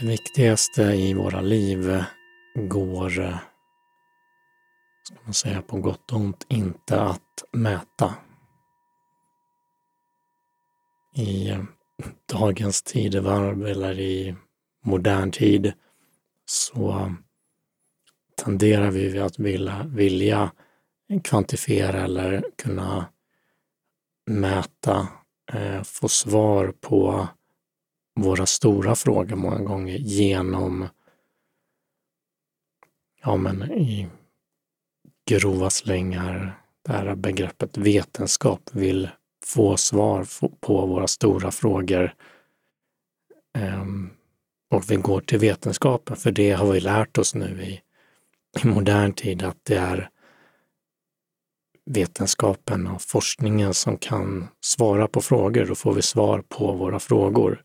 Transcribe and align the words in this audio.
Det 0.00 0.06
viktigaste 0.06 0.82
i 0.82 1.14
våra 1.14 1.40
liv 1.40 2.04
går, 2.54 3.20
eh, 3.20 3.38
ska 5.02 5.16
man 5.24 5.34
säga 5.34 5.62
på 5.62 5.80
gott 5.80 6.12
och 6.12 6.18
ont, 6.18 6.46
inte 6.48 7.00
att 7.00 7.44
mäta. 7.52 8.14
I 11.16 11.50
eh, 11.50 11.62
dagens 12.32 12.82
tidevarv 12.82 13.66
eller 13.66 14.00
i 14.00 14.36
modern 14.84 15.30
tid 15.30 15.72
så 16.46 17.14
tenderar 18.44 18.90
vi 18.90 19.18
att 19.18 19.38
vilja, 19.38 19.84
vilja 19.88 20.52
kvantifiera 21.24 22.04
eller 22.04 22.44
kunna 22.62 23.06
mäta, 24.26 25.08
eh, 25.52 25.82
få 25.82 26.08
svar 26.08 26.74
på 26.80 27.28
våra 28.14 28.46
stora 28.46 28.94
frågor 28.94 29.36
många 29.36 29.60
gånger 29.60 29.96
genom, 29.96 30.88
ja 33.22 33.36
men 33.36 33.72
i 33.72 34.08
grova 35.30 35.70
slängar, 35.70 36.62
det 36.84 36.92
här 36.92 37.14
begreppet 37.14 37.76
vetenskap 37.76 38.70
vill 38.72 39.08
få 39.44 39.76
svar 39.76 40.26
på 40.60 40.86
våra 40.86 41.06
stora 41.06 41.50
frågor. 41.50 42.14
Ehm, 43.58 44.10
och 44.70 44.90
vi 44.90 44.96
går 44.96 45.20
till 45.20 45.38
vetenskapen, 45.38 46.16
för 46.16 46.32
det 46.32 46.52
har 46.52 46.72
vi 46.72 46.80
lärt 46.80 47.18
oss 47.18 47.34
nu 47.34 47.62
i, 47.62 47.80
i 48.62 48.66
modern 48.66 49.12
tid 49.12 49.42
att 49.42 49.58
det 49.62 49.76
är 49.76 50.10
vetenskapen 51.86 52.86
och 52.86 53.02
forskningen 53.02 53.74
som 53.74 53.96
kan 53.96 54.48
svara 54.60 55.08
på 55.08 55.20
frågor. 55.20 55.66
Då 55.66 55.74
får 55.74 55.94
vi 55.94 56.02
svar 56.02 56.42
på 56.48 56.72
våra 56.72 56.98
frågor. 56.98 57.64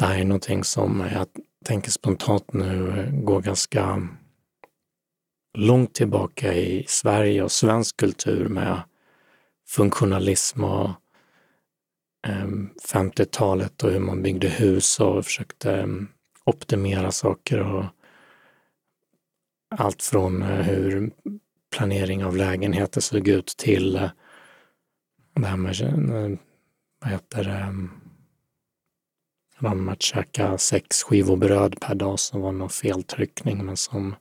Det 0.00 0.06
här 0.06 0.20
är 0.20 0.24
någonting 0.24 0.64
som 0.64 1.00
jag 1.12 1.26
tänker 1.64 1.90
spontant 1.90 2.52
nu 2.52 3.08
går 3.12 3.40
ganska 3.40 4.08
långt 5.58 5.94
tillbaka 5.94 6.54
i 6.54 6.84
Sverige 6.88 7.42
och 7.42 7.52
svensk 7.52 7.96
kultur 7.96 8.48
med 8.48 8.82
funktionalism 9.68 10.64
och 10.64 10.90
ehm, 12.26 12.70
50-talet 12.92 13.84
och 13.84 13.90
hur 13.90 14.00
man 14.00 14.22
byggde 14.22 14.48
hus 14.48 15.00
och 15.00 15.24
försökte 15.24 15.72
ehm, 15.72 16.08
optimera 16.44 17.12
saker 17.12 17.60
och 17.60 17.84
allt 19.76 20.02
från 20.02 20.42
eh, 20.42 20.48
hur 20.48 21.10
planering 21.76 22.24
av 22.24 22.36
lägenheter 22.36 23.00
såg 23.00 23.28
ut 23.28 23.46
till 23.46 23.96
eh, 23.96 24.10
det 25.34 25.46
här 25.46 25.56
med, 25.56 25.80
eh, 25.80 26.38
vad 27.00 27.10
heter 27.10 27.44
det, 27.44 27.50
ehm, 27.50 27.99
om 29.66 29.88
att 29.88 30.02
käka 30.02 30.58
sex 30.58 31.02
skivor 31.02 31.36
bröd 31.36 31.80
per 31.80 31.94
dag 31.94 32.18
som 32.20 32.40
var 32.40 32.52
någon 32.52 32.70
feltryckning 32.70 33.64
men 33.64 33.76
som 33.76 34.14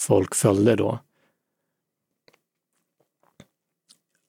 folk 0.00 0.34
följde 0.34 0.76
då. 0.76 0.98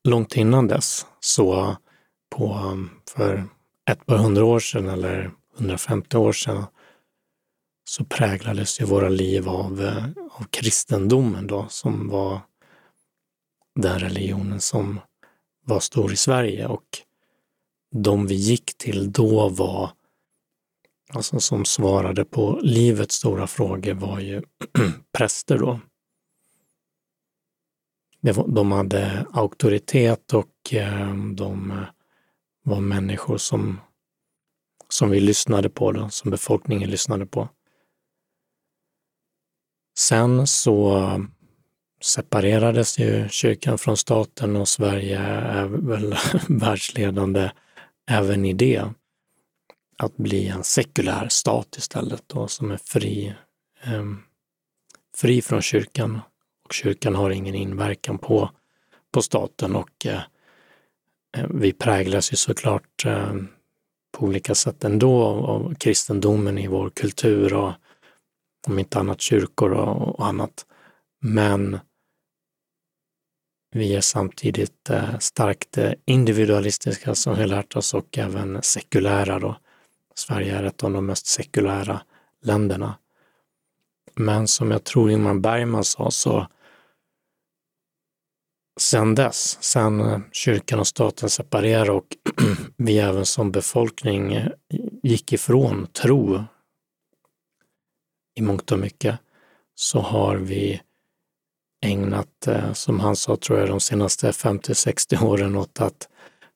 Långt 0.03 0.35
innan 0.35 0.67
dess, 0.67 1.05
så 1.19 1.75
på, 2.35 2.77
för 3.15 3.47
ett 3.91 4.05
par 4.05 4.17
hundra 4.17 4.45
år 4.45 4.59
sedan 4.59 4.89
eller 4.89 5.31
150 5.57 6.17
år 6.17 6.31
sedan, 6.31 6.65
så 7.89 8.05
präglades 8.05 8.81
ju 8.81 8.85
våra 8.85 9.09
liv 9.09 9.49
av, 9.49 9.81
eh, 9.81 10.05
av 10.31 10.43
kristendomen 10.49 11.47
då, 11.47 11.65
som 11.69 12.09
var 12.09 12.39
den 13.75 13.99
religionen 13.99 14.61
som 14.61 14.99
var 15.65 15.79
stor 15.79 16.13
i 16.13 16.15
Sverige 16.15 16.67
och 16.67 16.85
de 17.91 18.27
vi 18.27 18.35
gick 18.35 18.77
till 18.77 19.11
då 19.11 19.49
var, 19.49 19.91
alltså 21.09 21.39
som 21.39 21.65
svarade 21.65 22.25
på 22.25 22.59
livets 22.63 23.15
stora 23.15 23.47
frågor 23.47 23.93
var 23.93 24.19
ju 24.19 24.41
präster 25.17 25.57
då. 25.57 25.79
De 28.47 28.71
hade 28.71 29.25
auktoritet 29.33 30.33
och 30.33 30.73
eh, 30.73 31.15
de 31.15 31.85
var 32.63 32.79
människor 32.79 33.37
som, 33.37 33.79
som 34.89 35.09
vi 35.09 35.19
lyssnade 35.19 35.69
på, 35.69 35.91
då, 35.91 36.09
som 36.09 36.31
befolkningen 36.31 36.89
lyssnade 36.89 37.25
på. 37.25 37.49
Sen 39.97 40.47
så 40.47 41.01
separerades 42.01 42.99
ju 42.99 43.29
kyrkan 43.29 43.77
från 43.77 43.97
staten 43.97 44.55
och 44.55 44.67
Sverige 44.67 45.19
är 45.19 45.65
väl 45.65 46.15
världsledande 46.59 47.51
även 48.11 48.45
i 48.45 48.53
det. 48.53 48.89
Att 49.97 50.17
bli 50.17 50.47
en 50.47 50.63
sekulär 50.63 51.27
stat 51.29 51.77
istället 51.77 52.23
då, 52.27 52.47
som 52.47 52.71
är 52.71 52.77
fri, 52.77 53.35
eh, 53.83 54.03
fri 55.15 55.41
från 55.41 55.61
kyrkan. 55.61 56.19
Och 56.65 56.73
kyrkan 56.73 57.15
har 57.15 57.29
ingen 57.29 57.55
inverkan 57.55 58.17
på, 58.17 58.49
på 59.11 59.21
staten 59.21 59.75
och 59.75 60.05
eh, 60.05 60.21
eh 61.37 61.47
vi 61.49 61.73
präglas 61.73 62.33
ju 62.33 62.37
såklart 62.37 63.05
eh, 63.05 63.33
på 64.17 64.25
olika 64.25 64.55
sätt 64.55 64.83
ändå 64.83 65.23
av 65.23 65.75
kristendomen 65.75 66.57
i 66.57 66.67
vår 66.67 66.89
kultur 66.89 67.53
och 67.53 67.73
om 68.67 68.79
inte 68.79 68.99
annat 68.99 69.21
kyrkor 69.21 69.71
och, 69.71 70.19
och 70.19 70.27
annat. 70.27 70.65
Men 71.21 71.79
vi 73.71 73.95
är 73.95 74.01
samtidigt 74.01 74.89
eh, 74.89 75.17
starkt 75.19 75.77
eh, 75.77 75.91
individualistiska 76.05 77.15
som 77.15 77.35
vi 77.35 77.47
lärt 77.47 77.75
oss 77.75 77.93
och 77.93 78.17
även 78.17 78.61
sekulära 78.61 79.39
då. 79.39 79.55
Sverige 80.17 80.55
är 80.57 80.63
ett 80.63 80.83
av 80.83 80.91
de 80.91 81.05
mest 81.05 81.27
sekulära 81.27 82.01
länderna. 82.41 82.97
Men 84.15 84.47
som 84.47 84.71
jag 84.71 84.83
tror 84.83 85.11
Ingmar 85.11 85.33
Bergman 85.33 85.83
sa 85.83 86.11
så 86.11 86.47
sen 88.79 89.15
dess, 89.15 89.57
sen 89.63 90.23
kyrkan 90.31 90.79
och 90.79 90.87
staten 90.87 91.29
separerade 91.29 91.91
och 91.91 92.07
vi 92.77 92.99
även 92.99 93.25
som 93.25 93.51
befolkning 93.51 94.47
gick 95.03 95.33
ifrån 95.33 95.87
tro 95.87 96.43
i 98.35 98.41
mångt 98.41 98.71
och 98.71 98.79
mycket, 98.79 99.19
så 99.75 99.99
har 99.99 100.35
vi 100.35 100.81
ägnat, 101.81 102.47
eh, 102.47 102.73
som 102.73 102.99
han 102.99 103.15
sa, 103.15 103.35
tror 103.35 103.59
jag, 103.59 103.69
de 103.69 103.79
senaste 103.79 104.31
50-60 104.31 105.23
åren 105.23 105.55
åt 105.55 105.81
att 105.81 106.09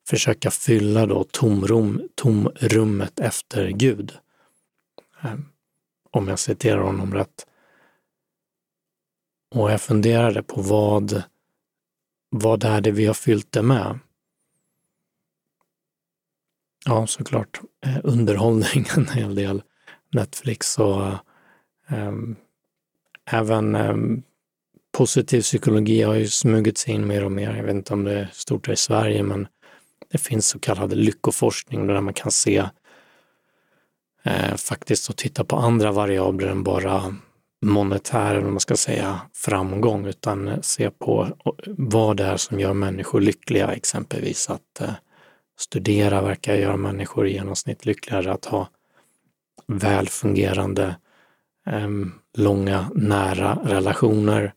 försöka 0.09 0.51
fylla 0.51 1.05
då 1.05 1.23
tomrum, 1.23 2.09
tomrummet 2.15 3.19
efter 3.19 3.69
Gud. 3.69 4.17
Ehm, 5.21 5.45
om 6.11 6.27
jag 6.27 6.39
citerar 6.39 6.81
honom 6.81 7.13
rätt. 7.13 7.45
Och 9.55 9.71
jag 9.71 9.81
funderade 9.81 10.43
på 10.43 10.61
vad, 10.61 11.23
vad 12.29 12.63
är 12.63 12.81
det 12.81 12.91
vi 12.91 13.05
har 13.05 13.13
fyllt 13.13 13.51
det 13.51 13.61
med? 13.61 13.99
Ja, 16.85 17.07
såklart 17.07 17.61
eh, 17.85 17.97
underhållning 18.03 18.85
en 18.97 19.07
hel 19.07 19.35
del. 19.35 19.63
Netflix 20.11 20.79
och 20.79 21.05
eh, 21.87 22.13
även 23.25 23.75
eh, 23.75 23.95
positiv 24.91 25.41
psykologi 25.41 26.01
har 26.01 26.15
ju 26.15 26.27
smugit 26.27 26.77
sig 26.77 26.93
in 26.93 27.07
mer 27.07 27.25
och 27.25 27.31
mer. 27.31 27.55
Jag 27.55 27.63
vet 27.63 27.75
inte 27.75 27.93
om 27.93 28.03
det 28.03 28.19
är 28.19 28.29
stort 28.33 28.69
i 28.69 28.75
Sverige, 28.75 29.23
men 29.23 29.47
det 30.11 30.17
finns 30.17 30.47
så 30.47 30.59
kallad 30.59 30.93
lyckoforskning 30.93 31.87
där 31.87 32.01
man 32.01 32.13
kan 32.13 32.31
se 32.31 32.63
eh, 34.23 34.55
faktiskt 34.55 35.09
och 35.09 35.15
titta 35.15 35.43
på 35.43 35.55
andra 35.55 35.91
variabler 35.91 36.47
än 36.47 36.63
bara 36.63 37.15
monetär, 37.61 38.35
eller 38.35 38.49
man 38.49 38.59
ska 38.59 38.75
säga, 38.75 39.21
framgång, 39.33 40.05
utan 40.05 40.63
se 40.63 40.89
på 40.89 41.27
vad 41.65 42.17
det 42.17 42.23
är 42.23 42.37
som 42.37 42.59
gör 42.59 42.73
människor 42.73 43.21
lyckliga, 43.21 43.71
exempelvis 43.73 44.49
att 44.49 44.81
eh, 44.81 44.93
studera 45.59 46.21
verkar 46.21 46.55
göra 46.55 46.77
människor 46.77 47.27
i 47.27 47.33
genomsnitt 47.33 47.85
lyckligare, 47.85 48.31
att 48.31 48.45
ha 48.45 48.69
välfungerande, 49.67 50.95
eh, 51.67 51.89
långa, 52.37 52.91
nära 52.95 53.59
relationer, 53.63 54.53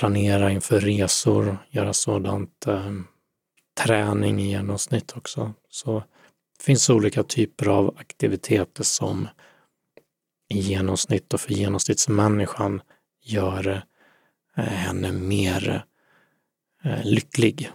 planera 0.00 0.50
inför 0.50 0.80
resor, 0.80 1.58
göra 1.70 1.92
sådant, 1.92 2.66
eh, 2.66 2.92
träning 3.84 4.40
i 4.40 4.50
genomsnitt 4.50 5.16
också. 5.16 5.52
Så 5.68 5.98
det 6.58 6.64
finns 6.64 6.90
olika 6.90 7.22
typer 7.22 7.66
av 7.66 7.96
aktiviteter 7.98 8.84
som 8.84 9.28
i 10.48 10.58
genomsnitt 10.58 11.34
och 11.34 11.40
för 11.40 11.52
genomsnittsmänniskan 11.52 12.82
gör 13.24 13.82
eh, 14.56 14.64
henne 14.64 15.12
mer 15.12 15.84
eh, 16.84 17.04
lycklig. 17.04 17.70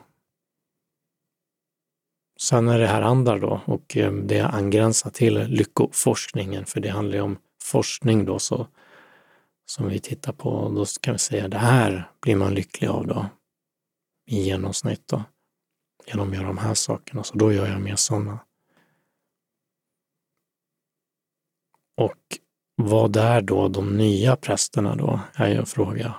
Sen 2.41 2.67
är 2.67 2.79
det 2.79 2.87
här 2.87 3.01
andra 3.01 3.39
då 3.39 3.61
och 3.65 3.97
ehm, 3.97 4.27
det 4.27 4.41
angränsar 4.41 5.09
till 5.09 5.39
lyckoforskningen, 5.39 6.65
för 6.65 6.79
det 6.79 6.89
handlar 6.89 7.15
ju 7.15 7.21
om 7.21 7.37
forskning 7.61 8.25
då, 8.25 8.39
så 8.39 8.67
som 9.65 9.87
vi 9.87 9.99
tittar 9.99 10.33
på, 10.33 10.69
då 10.75 10.85
kan 11.01 11.13
vi 11.13 11.19
säga 11.19 11.47
det 11.47 11.57
här 11.57 12.11
blir 12.21 12.35
man 12.35 12.53
lycklig 12.53 12.87
av 12.87 13.07
då 13.07 13.29
i 14.27 14.41
genomsnitt 14.41 15.07
då, 15.07 15.23
genom 16.07 16.29
att 16.29 16.35
göra 16.35 16.47
de 16.47 16.57
här 16.57 16.73
sakerna, 16.73 17.23
så 17.23 17.37
då 17.37 17.53
gör 17.53 17.67
jag 17.67 17.81
mer 17.81 17.95
sådana. 17.95 18.39
Och 21.97 22.39
vad 22.75 23.15
är 23.15 23.41
då 23.41 23.67
de 23.67 23.97
nya 23.97 24.35
prästerna 24.35 24.95
då, 24.95 25.19
är 25.33 25.49
ju 25.49 25.55
en 25.55 25.65
fråga, 25.65 26.15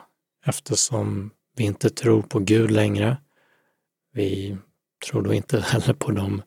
eftersom 0.47 1.31
vi 1.57 1.65
inte 1.65 1.91
tror 1.91 2.23
på 2.23 2.39
Gud 2.39 2.71
längre. 2.71 3.17
Vi 4.13 4.57
tror 5.07 5.23
då 5.23 5.35
inte 5.35 5.61
heller 5.67 5.95
på 5.95 6.11
dem 6.11 6.43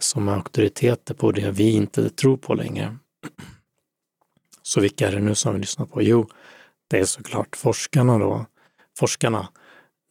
som 0.00 0.28
är 0.28 0.32
auktoriteter 0.32 1.14
på 1.14 1.32
det 1.32 1.50
vi 1.50 1.72
inte 1.72 2.10
tror 2.10 2.36
på 2.36 2.54
längre. 2.54 2.96
Så 4.68 4.80
vilka 4.80 5.08
är 5.08 5.12
det 5.12 5.20
nu 5.20 5.34
som 5.34 5.54
vi 5.54 5.60
lyssnar 5.60 5.86
på? 5.86 6.02
Jo, 6.02 6.28
det 6.88 6.98
är 6.98 7.04
såklart 7.04 7.56
forskarna 7.56 8.18
då. 8.18 8.46
Forskarna, 8.98 9.48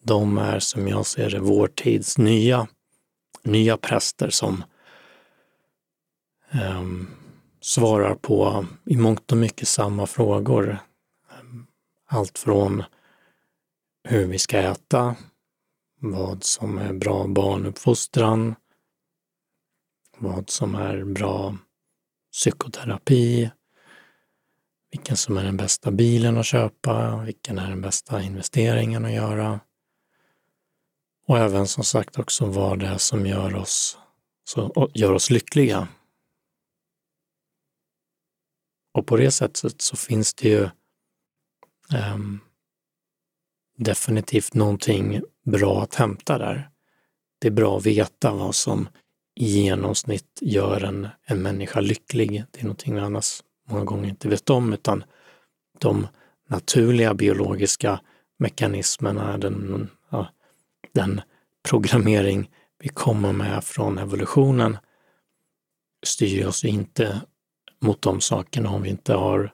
de 0.04 0.38
är 0.38 0.60
som 0.60 0.88
jag 0.88 1.06
ser 1.06 1.30
det 1.30 1.40
vår 1.40 1.68
tids 1.68 2.18
nya, 2.18 2.68
nya 3.44 3.78
präster 3.78 4.30
som 4.30 4.64
um, 6.52 7.08
svarar 7.62 8.16
på 8.16 8.66
i 8.86 8.98
mångt 8.98 9.32
och 9.32 9.38
mycket 9.38 9.68
samma 9.68 10.08
frågor. 10.08 10.80
Allt 12.08 12.38
från 12.40 12.84
hur 14.04 14.28
vi 14.28 14.40
ska 14.40 14.58
äta, 14.58 15.16
vad 16.00 16.44
som 16.44 16.78
är 16.78 16.94
bra 16.94 17.28
barnuppfostran, 17.28 18.56
vad 20.18 20.50
som 20.50 20.76
är 20.76 21.04
bra 21.04 21.58
psykoterapi, 22.32 23.52
vilken 24.98 25.18
som 25.18 25.38
är 25.38 25.44
den 25.44 25.58
bästa 25.58 25.92
bilen 25.92 26.38
att 26.38 26.46
köpa, 26.46 27.18
vilken 27.18 27.58
är 27.58 27.70
den 27.70 27.82
bästa 27.82 28.22
investeringen 28.22 29.06
att 29.06 29.12
göra. 29.12 29.60
Och 31.28 31.38
även 31.38 31.68
som 31.68 31.84
sagt 31.84 32.20
också 32.20 32.46
vad 32.46 32.80
det 32.80 32.88
är 32.88 32.98
som 32.98 33.26
gör 33.26 33.56
oss, 33.56 33.98
så, 34.44 34.90
gör 34.94 35.14
oss 35.14 35.30
lyckliga. 35.30 35.88
Och 38.94 39.08
på 39.08 39.18
det 39.18 39.32
sättet 39.32 39.82
så 39.82 39.96
finns 39.96 40.34
det 40.34 40.50
ju 40.50 40.70
um, 42.14 42.40
definitivt 43.78 44.54
någonting 44.54 45.22
bra 45.46 45.84
att 45.84 45.96
hämta 45.96 46.38
där. 46.38 46.70
Det 47.40 47.48
är 47.48 47.52
bra 47.52 47.78
att 47.78 47.86
veta 47.86 48.34
vad 48.34 48.56
som 48.56 48.90
i 49.36 49.46
genomsnitt 49.46 50.40
gör 50.42 50.84
en, 50.84 51.08
en 51.26 51.42
människa 51.42 51.80
lycklig. 51.80 52.44
Det 52.52 52.60
är 52.60 52.64
någonting 52.64 52.96
vi 52.96 53.02
annars 53.02 53.44
många 53.68 53.86
gånger 53.86 54.10
inte 54.10 54.30
vet 54.30 54.50
om, 54.50 54.74
utan 54.74 55.04
de 55.80 56.08
naturliga 56.50 57.14
biologiska 57.14 58.00
mekanismerna, 58.40 59.38
den, 59.38 59.90
ja, 60.10 60.28
den 60.92 61.22
programmering 61.70 62.50
vi 62.80 62.90
kommer 62.90 63.34
med 63.34 63.64
från 63.64 63.98
evolutionen 63.98 64.78
styr 66.06 66.46
oss 66.48 66.66
inte 66.66 67.22
mot 67.80 68.02
de 68.02 68.22
sakerna 68.22 68.70
om 68.70 68.82
vi 68.82 68.90
inte 68.90 69.14
har 69.14 69.54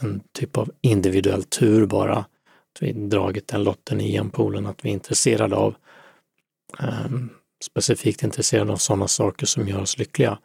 en 0.00 0.22
typ 0.32 0.56
av 0.56 0.70
individuell 0.80 1.44
tur 1.44 1.86
bara. 1.86 2.16
Att 2.16 2.82
vi 2.82 2.92
dragit 2.92 3.48
den 3.48 3.64
lotten 3.64 4.00
i 4.00 4.12
genpoolen, 4.12 4.66
att 4.66 4.84
vi 4.84 4.88
är 4.88 4.92
intresserade 4.92 5.56
av 5.56 5.74
eh, 6.80 7.10
specifikt 7.64 8.22
intresserade 8.22 8.72
av 8.72 8.76
sådana 8.76 9.08
saker 9.08 9.46
som 9.46 9.68
gör 9.68 9.80
oss 9.80 9.98
lyckliga. 9.98 10.38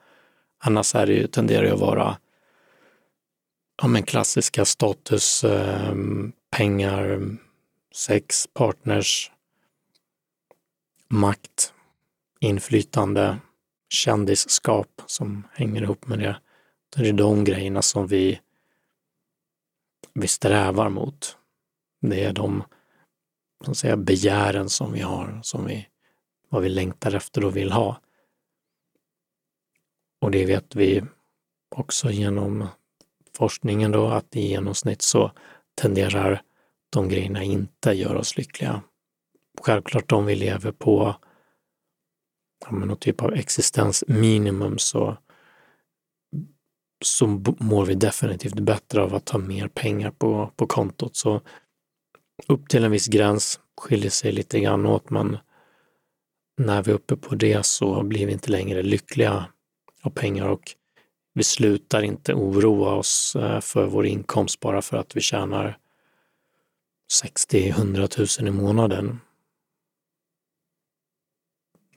Annars 0.59 0.95
är 0.95 1.05
det 1.05 1.13
ju, 1.13 1.27
tenderar 1.27 1.63
det 1.63 1.73
att 1.73 1.79
vara 1.79 2.17
ja, 3.81 3.87
men 3.87 4.03
klassiska 4.03 4.65
status, 4.65 5.43
eh, 5.43 5.93
pengar, 6.49 7.19
sex, 7.95 8.47
partners, 8.53 9.31
makt, 11.07 11.73
inflytande, 12.39 13.37
kändisskap 13.89 15.01
som 15.05 15.47
hänger 15.53 15.81
ihop 15.81 16.07
med 16.07 16.19
det. 16.19 16.39
Det 16.95 17.09
är 17.09 17.13
de 17.13 17.43
grejerna 17.43 17.81
som 17.81 18.07
vi, 18.07 18.39
vi 20.13 20.27
strävar 20.27 20.89
mot. 20.89 21.37
Det 22.01 22.23
är 22.23 22.33
de 22.33 22.63
så 23.65 23.71
att 23.71 23.77
säga, 23.77 23.97
begären 23.97 24.69
som 24.69 24.93
vi 24.93 24.99
har, 24.99 25.39
som 25.43 25.65
vi, 25.65 25.87
vad 26.49 26.61
vi 26.61 26.69
längtar 26.69 27.15
efter 27.15 27.45
och 27.45 27.57
vill 27.57 27.71
ha. 27.71 28.01
Och 30.21 30.31
det 30.31 30.45
vet 30.45 30.75
vi 30.75 31.03
också 31.75 32.11
genom 32.11 32.67
forskningen 33.39 33.91
då 33.91 34.07
att 34.07 34.36
i 34.36 34.47
genomsnitt 34.47 35.01
så 35.01 35.31
tenderar 35.81 36.41
de 36.89 37.09
grejerna 37.09 37.44
inte 37.44 37.91
göra 37.91 38.19
oss 38.19 38.38
lyckliga. 38.38 38.81
Självklart 39.62 40.12
om 40.12 40.25
vi 40.25 40.36
lever 40.36 40.71
på 40.71 41.15
ja, 42.65 42.71
någon 42.71 42.97
typ 42.97 43.21
av 43.21 43.33
existensminimum 43.33 44.77
så, 44.77 45.18
så 47.06 47.27
mår 47.59 47.86
vi 47.86 47.95
definitivt 47.95 48.59
bättre 48.59 49.01
av 49.01 49.15
att 49.15 49.30
ha 49.30 49.39
mer 49.39 49.68
pengar 49.68 50.12
på, 50.12 50.51
på 50.56 50.68
kontot. 50.68 51.15
Så 51.15 51.42
upp 52.47 52.69
till 52.69 52.83
en 52.83 52.92
viss 52.92 53.07
gräns 53.07 53.59
skiljer 53.81 54.12
sig 54.12 54.31
lite 54.31 54.59
grann 54.59 54.85
åt, 54.85 55.09
men 55.09 55.38
när 56.57 56.83
vi 56.83 56.92
är 56.92 56.95
uppe 56.95 57.15
på 57.15 57.35
det 57.35 57.65
så 57.65 58.03
blir 58.03 58.25
vi 58.25 58.33
inte 58.33 58.51
längre 58.51 58.81
lyckliga 58.81 59.45
av 60.01 60.09
pengar 60.09 60.47
och 60.47 60.75
vi 61.33 61.43
slutar 61.43 62.01
inte 62.01 62.33
oroa 62.33 62.95
oss 62.95 63.35
eh, 63.35 63.59
för 63.59 63.85
vår 63.85 64.05
inkomst 64.05 64.59
bara 64.59 64.81
för 64.81 64.97
att 64.97 65.15
vi 65.15 65.21
tjänar 65.21 65.77
60-100 67.23 68.41
000 68.41 68.47
i 68.47 68.51
månaden. 68.51 69.19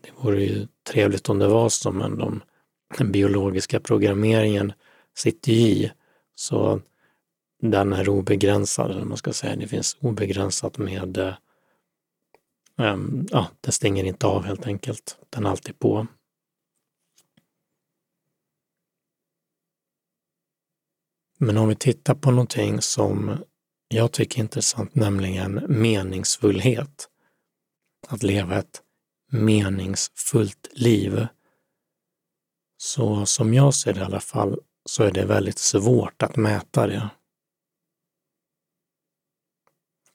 Det 0.03 0.11
vore 0.17 0.45
ju 0.45 0.67
trevligt 0.85 1.29
om 1.29 1.39
det 1.39 1.49
var 1.49 1.69
så, 1.69 1.93
men 1.93 2.19
de, 2.19 2.43
den 2.99 3.13
biologiska 3.13 3.81
programmeringen 3.81 4.73
sitter 5.15 5.53
ju 5.53 5.59
i. 5.59 5.93
Så 6.35 6.81
den 7.63 7.93
är 7.93 8.09
obegränsad, 8.09 8.91
eller 8.91 9.05
man 9.05 9.17
ska 9.17 9.33
säga. 9.33 9.57
Det 9.57 9.69
finns 9.69 9.97
obegränsat 10.01 10.79
med, 10.79 11.19
eh, 11.19 12.97
ja, 13.31 13.47
den 13.61 13.73
stänger 13.73 14.05
inte 14.05 14.27
av 14.27 14.45
helt 14.45 14.67
enkelt. 14.67 15.19
Den 15.31 15.47
är 15.47 15.51
alltid 15.51 15.79
på. 15.79 16.07
Men 21.45 21.57
om 21.57 21.69
vi 21.69 21.77
tittar 21.77 22.15
på 22.15 22.31
någonting 22.31 22.83
som 22.83 23.45
jag 23.89 24.13
tycker 24.13 24.39
är 24.39 24.43
intressant, 24.43 24.95
nämligen 24.95 25.65
meningsfullhet. 25.69 27.09
Att 28.09 28.23
leva 28.23 28.59
ett 28.59 28.83
meningsfullt 29.31 30.69
liv. 30.73 31.27
Så 32.77 33.27
som 33.27 33.55
jag 33.55 33.75
ser 33.75 33.93
det 33.93 34.01
i 34.01 34.05
alla 34.05 34.21
fall, 34.21 34.61
så 34.85 35.03
är 35.03 35.11
det 35.13 35.25
väldigt 35.25 35.59
svårt 35.59 36.23
att 36.23 36.37
mäta 36.37 36.87
det. 36.87 37.09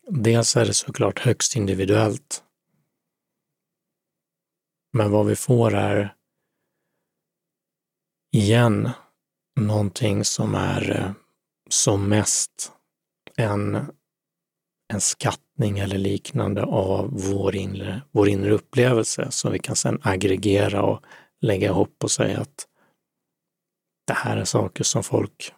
Dels 0.09 0.55
är 0.55 0.65
det 0.65 0.73
såklart 0.73 1.19
högst 1.19 1.55
individuellt. 1.55 2.43
Men 4.93 5.11
vad 5.11 5.25
vi 5.25 5.35
får 5.35 5.75
är 5.75 6.15
igen 8.31 8.89
någonting 9.57 10.25
som 10.25 10.55
är 10.55 10.91
eh, 10.91 11.11
som 11.69 12.09
mest 12.09 12.71
en, 13.37 13.75
en 14.93 15.01
skattning 15.01 15.79
eller 15.79 15.97
liknande 15.97 16.63
av 16.63 17.09
vår 17.11 17.55
inre, 17.55 18.01
vår 18.11 18.29
inre 18.29 18.51
upplevelse 18.51 19.27
som 19.31 19.51
vi 19.51 19.59
kan 19.59 19.75
sedan 19.75 19.99
aggregera 20.03 20.83
och 20.83 21.03
lägga 21.41 21.67
ihop 21.67 22.03
och 22.03 22.11
säga 22.11 22.39
att 22.39 22.67
det 24.07 24.13
här 24.13 24.37
är 24.37 24.45
saker 24.45 24.83
som 24.83 25.03
folk 25.03 25.53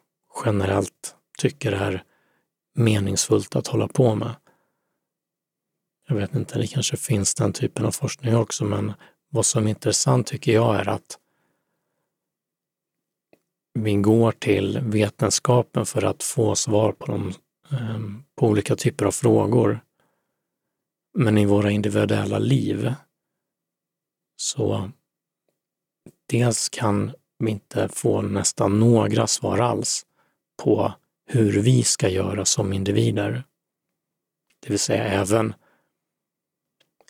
generellt 0.45 1.15
tycker 1.37 1.71
är 1.71 2.03
meningsfullt 2.75 3.55
att 3.55 3.67
hålla 3.67 3.87
på 3.87 4.15
med. 4.15 4.35
Jag 6.07 6.15
vet 6.15 6.35
inte, 6.35 6.59
det 6.59 6.67
kanske 6.67 6.97
finns 6.97 7.35
den 7.35 7.53
typen 7.53 7.85
av 7.85 7.91
forskning 7.91 8.35
också, 8.35 8.65
men 8.65 8.93
vad 9.29 9.45
som 9.45 9.65
är 9.65 9.69
intressant 9.69 10.27
tycker 10.27 10.51
jag 10.51 10.75
är 10.75 10.89
att 10.89 11.17
vi 13.83 13.95
går 13.95 14.31
till 14.31 14.79
vetenskapen 14.83 15.85
för 15.85 16.03
att 16.03 16.23
få 16.23 16.55
svar 16.55 16.91
på, 16.91 17.05
dem, 17.05 17.33
ehm, 17.71 18.23
på 18.35 18.47
olika 18.47 18.75
typer 18.75 19.05
av 19.05 19.11
frågor. 19.11 19.79
Men 21.17 21.37
i 21.37 21.45
våra 21.45 21.71
individuella 21.71 22.39
liv 22.39 22.93
så 24.35 24.91
dels 26.29 26.69
kan 26.69 27.11
vi 27.39 27.51
inte 27.51 27.89
få 27.89 28.21
nästan 28.21 28.79
några 28.79 29.27
svar 29.27 29.57
alls 29.57 30.05
på 30.63 30.93
hur 31.25 31.61
vi 31.61 31.83
ska 31.83 32.09
göra 32.09 32.45
som 32.45 32.73
individer. 32.73 33.43
Det 34.59 34.69
vill 34.69 34.79
säga 34.79 35.03
även 35.03 35.53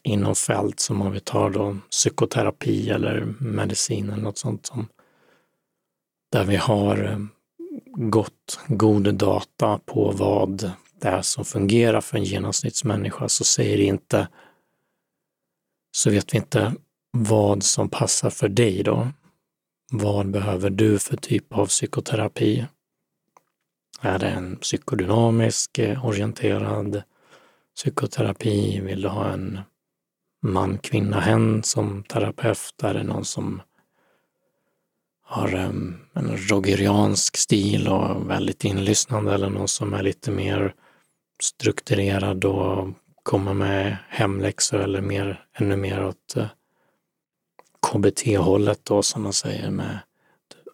inom 0.03 0.35
fält 0.35 0.79
som 0.79 1.01
om 1.01 1.11
vi 1.11 1.19
tar 1.19 1.49
då 1.49 1.77
psykoterapi 1.89 2.89
eller 2.89 3.33
medicin 3.39 4.09
eller 4.09 4.23
något 4.23 4.37
sånt 4.37 4.65
som 4.65 4.87
där 6.31 6.43
vi 6.43 6.55
har 6.55 7.03
eh, 7.03 7.19
gott, 7.95 8.59
god 8.67 9.13
data 9.15 9.79
på 9.85 10.11
vad 10.11 10.71
det 11.01 11.07
är 11.07 11.21
som 11.21 11.45
fungerar 11.45 12.01
för 12.01 12.17
en 12.17 12.23
genomsnittsmänniska 12.23 13.29
så 13.29 13.43
säger 13.43 13.77
det 13.77 13.83
inte, 13.83 14.27
så 15.91 16.09
vet 16.09 16.33
vi 16.33 16.37
inte 16.37 16.73
vad 17.11 17.63
som 17.63 17.89
passar 17.89 18.29
för 18.29 18.49
dig 18.49 18.83
då. 18.83 19.07
Vad 19.91 20.31
behöver 20.31 20.69
du 20.69 20.99
för 20.99 21.17
typ 21.17 21.53
av 21.53 21.65
psykoterapi? 21.65 22.65
Är 24.01 24.19
det 24.19 24.29
en 24.29 24.55
psykodynamisk 24.55 25.77
eh, 25.77 26.05
orienterad 26.05 27.03
psykoterapi? 27.75 28.79
Vill 28.79 29.01
du 29.01 29.07
ha 29.07 29.29
en 29.29 29.59
man, 30.41 30.77
kvinna, 30.77 31.19
hen 31.19 31.63
som 31.63 32.03
terapeut? 32.03 32.83
Är 32.83 32.93
det 32.93 33.03
någon 33.03 33.25
som 33.25 33.61
har 35.29 35.55
eh, 35.55 35.69
en 36.13 36.37
rogeriansk 36.37 37.37
stil 37.37 37.87
och 37.87 38.29
väldigt 38.29 38.63
inlyssnande 38.63 39.33
eller 39.33 39.49
någon 39.49 39.67
som 39.67 39.93
är 39.93 40.03
lite 40.03 40.31
mer 40.31 40.75
strukturerad 41.43 42.45
och 42.45 42.87
kommer 43.23 43.53
med 43.53 43.97
hemläxor 44.09 44.79
eller 44.79 45.01
mer, 45.01 45.45
ännu 45.53 45.75
mer 45.75 46.05
åt 46.05 46.35
eh, 46.35 46.47
KBT-hållet 47.87 48.85
då 48.85 49.03
som 49.03 49.23
man 49.23 49.33
säger 49.33 49.71
med 49.71 49.99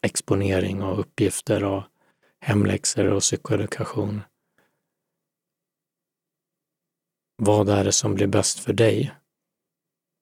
exponering 0.01 0.83
och 0.83 0.99
uppgifter 0.99 1.63
och 1.63 1.83
hemläxor 2.39 3.05
och 3.05 3.21
psykoedukation. 3.21 4.21
Vad 7.37 7.69
är 7.69 7.83
det 7.83 7.91
som 7.91 8.15
blir 8.15 8.27
bäst 8.27 8.59
för 8.59 8.73
dig? 8.73 9.15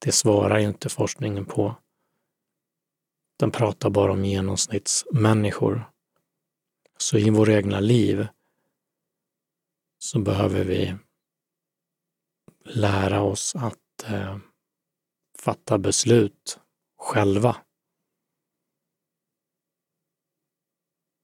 Det 0.04 0.12
svarar 0.12 0.58
ju 0.58 0.66
inte 0.66 0.88
forskningen 0.88 1.44
på. 1.44 1.74
Den 3.36 3.50
pratar 3.50 3.90
bara 3.90 4.12
om 4.12 4.24
genomsnittsmänniskor. 4.24 5.90
Så 6.98 7.18
i 7.18 7.30
våra 7.30 7.52
egna 7.52 7.80
liv 7.80 8.26
så 9.98 10.18
behöver 10.18 10.64
vi 10.64 10.96
lära 12.64 13.22
oss 13.22 13.54
att 13.56 14.04
eh, 14.04 14.38
fatta 15.38 15.78
beslut 15.78 16.60
själva. 16.98 17.56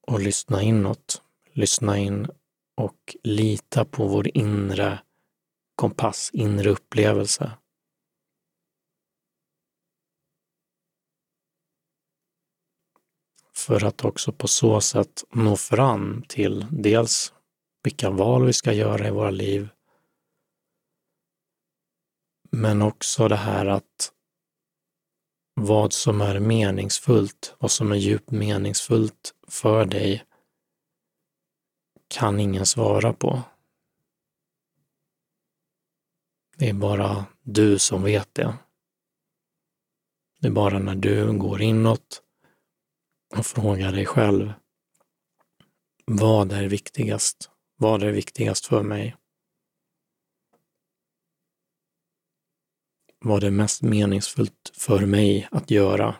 Och 0.07 0.19
lyssna 0.19 0.61
inåt. 0.61 1.21
Lyssna 1.53 1.97
in 1.97 2.27
och 2.75 3.15
lita 3.23 3.85
på 3.85 4.07
vår 4.07 4.37
inre 4.37 4.99
kompass, 5.75 6.29
inre 6.33 6.69
upplevelse. 6.69 7.51
För 13.61 13.83
att 13.83 14.05
också 14.05 14.31
på 14.31 14.47
så 14.47 14.81
sätt 14.81 15.23
nå 15.31 15.55
fram 15.55 16.23
till 16.27 16.65
dels 16.71 17.33
vilka 17.83 18.09
val 18.09 18.45
vi 18.45 18.53
ska 18.53 18.73
göra 18.73 19.07
i 19.07 19.11
våra 19.11 19.31
liv, 19.31 19.69
men 22.51 22.81
också 22.81 23.27
det 23.27 23.35
här 23.35 23.65
att 23.65 24.11
vad 25.53 25.93
som 25.93 26.21
är 26.21 26.39
meningsfullt, 26.39 27.55
vad 27.59 27.71
som 27.71 27.91
är 27.91 27.95
djupt 27.95 28.31
meningsfullt 28.31 29.33
för 29.47 29.85
dig 29.85 30.23
kan 32.07 32.39
ingen 32.39 32.65
svara 32.65 33.13
på. 33.13 33.41
Det 36.57 36.69
är 36.69 36.73
bara 36.73 37.25
du 37.41 37.79
som 37.79 38.03
vet 38.03 38.33
det. 38.33 38.57
Det 40.39 40.47
är 40.47 40.51
bara 40.51 40.79
när 40.79 40.95
du 40.95 41.37
går 41.37 41.61
inåt 41.61 42.23
och 43.37 43.45
fråga 43.45 43.91
dig 43.91 44.05
själv. 44.05 44.53
Vad 46.05 46.51
är 46.51 46.67
viktigast? 46.67 47.49
Vad 47.75 48.03
är 48.03 48.11
viktigast 48.11 48.65
för 48.65 48.83
mig? 48.83 49.15
Vad 53.19 53.43
är 53.43 53.51
mest 53.51 53.81
meningsfullt 53.81 54.71
för 54.73 55.05
mig 55.05 55.47
att 55.51 55.71
göra? 55.71 56.15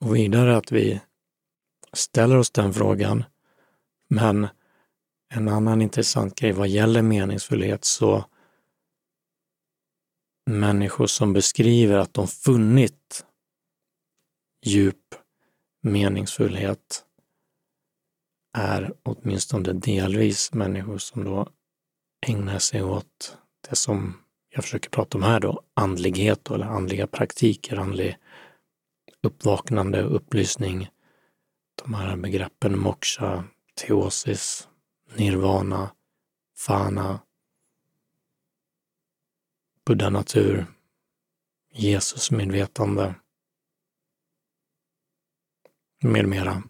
Och 0.00 0.16
vidare 0.16 0.56
att 0.56 0.72
vi 0.72 1.00
ställer 1.92 2.36
oss 2.36 2.50
den 2.50 2.74
frågan. 2.74 3.24
Men 4.08 4.48
en 5.28 5.48
annan 5.48 5.82
intressant 5.82 6.34
grej 6.34 6.52
vad 6.52 6.68
gäller 6.68 7.02
meningsfullhet 7.02 7.84
så 7.84 8.24
människor 10.46 11.06
som 11.06 11.32
beskriver 11.32 11.98
att 11.98 12.14
de 12.14 12.28
funnit 12.28 13.26
djup 14.66 15.14
meningsfullhet 15.82 17.04
är 18.56 18.94
åtminstone 19.02 19.72
delvis 19.72 20.52
människor 20.52 20.98
som 20.98 21.24
då 21.24 21.48
ägnar 22.26 22.58
sig 22.58 22.82
åt 22.82 23.38
det 23.70 23.76
som 23.76 24.24
jag 24.54 24.64
försöker 24.64 24.90
prata 24.90 25.18
om 25.18 25.24
här 25.24 25.40
då, 25.40 25.62
andlighet 25.74 26.50
eller 26.50 26.66
andliga 26.66 27.06
praktiker, 27.06 27.76
andlig 27.76 28.16
uppvaknande, 29.22 30.02
upplysning. 30.02 30.88
De 31.82 31.94
här 31.94 32.16
begreppen 32.16 32.78
moksha, 32.78 33.44
teosis, 33.74 34.68
nirvana, 35.16 35.90
fana, 36.58 37.20
buddha-natur, 39.86 40.66
Jesus-medvetande 41.72 43.14
med 46.02 46.28
mera. 46.28 46.62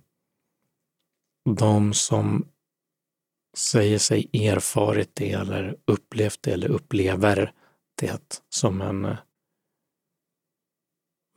De 1.44 1.94
som 1.94 2.48
säger 3.56 3.98
sig 3.98 4.30
erfarit 4.32 5.14
det 5.14 5.32
eller 5.32 5.76
upplevt 5.84 6.42
det 6.42 6.52
eller 6.52 6.68
upplever 6.68 7.52
det 8.00 8.42
som 8.48 8.80
en 8.80 9.04
eh, 9.04 9.18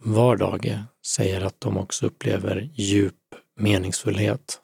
vardag 0.03 0.84
säger 1.05 1.41
att 1.41 1.62
de 1.62 1.77
också 1.77 2.05
upplever 2.05 2.69
djup 2.74 3.36
meningsfullhet 3.55 4.62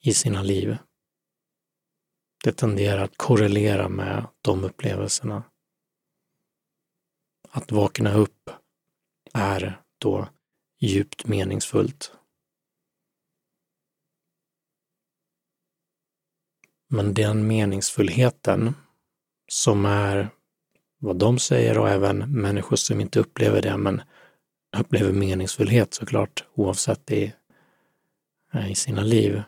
i 0.00 0.14
sina 0.14 0.42
liv. 0.42 0.76
Det 2.44 2.52
tenderar 2.52 3.04
att 3.04 3.16
korrelera 3.16 3.88
med 3.88 4.26
de 4.42 4.64
upplevelserna. 4.64 5.42
Att 7.56 7.72
vakna 7.72 8.14
upp 8.14 8.50
är 9.34 9.80
då 9.98 10.28
djupt 10.80 11.26
meningsfullt. 11.26 12.12
Men 16.88 17.14
den 17.14 17.46
meningsfullheten 17.46 18.74
som 19.48 19.84
är 19.84 20.28
vad 20.98 21.16
de 21.16 21.38
säger 21.38 21.78
och 21.78 21.88
även 21.88 22.40
människor 22.40 22.76
som 22.76 23.00
inte 23.00 23.20
upplever 23.20 23.62
det 23.62 23.76
men 23.76 24.02
upplever 24.76 25.12
meningsfullhet 25.12 25.94
såklart 25.94 26.44
oavsett 26.54 27.10
i, 27.10 27.32
eh, 28.52 28.70
i 28.70 28.74
sina 28.74 29.02
liv 29.02 29.42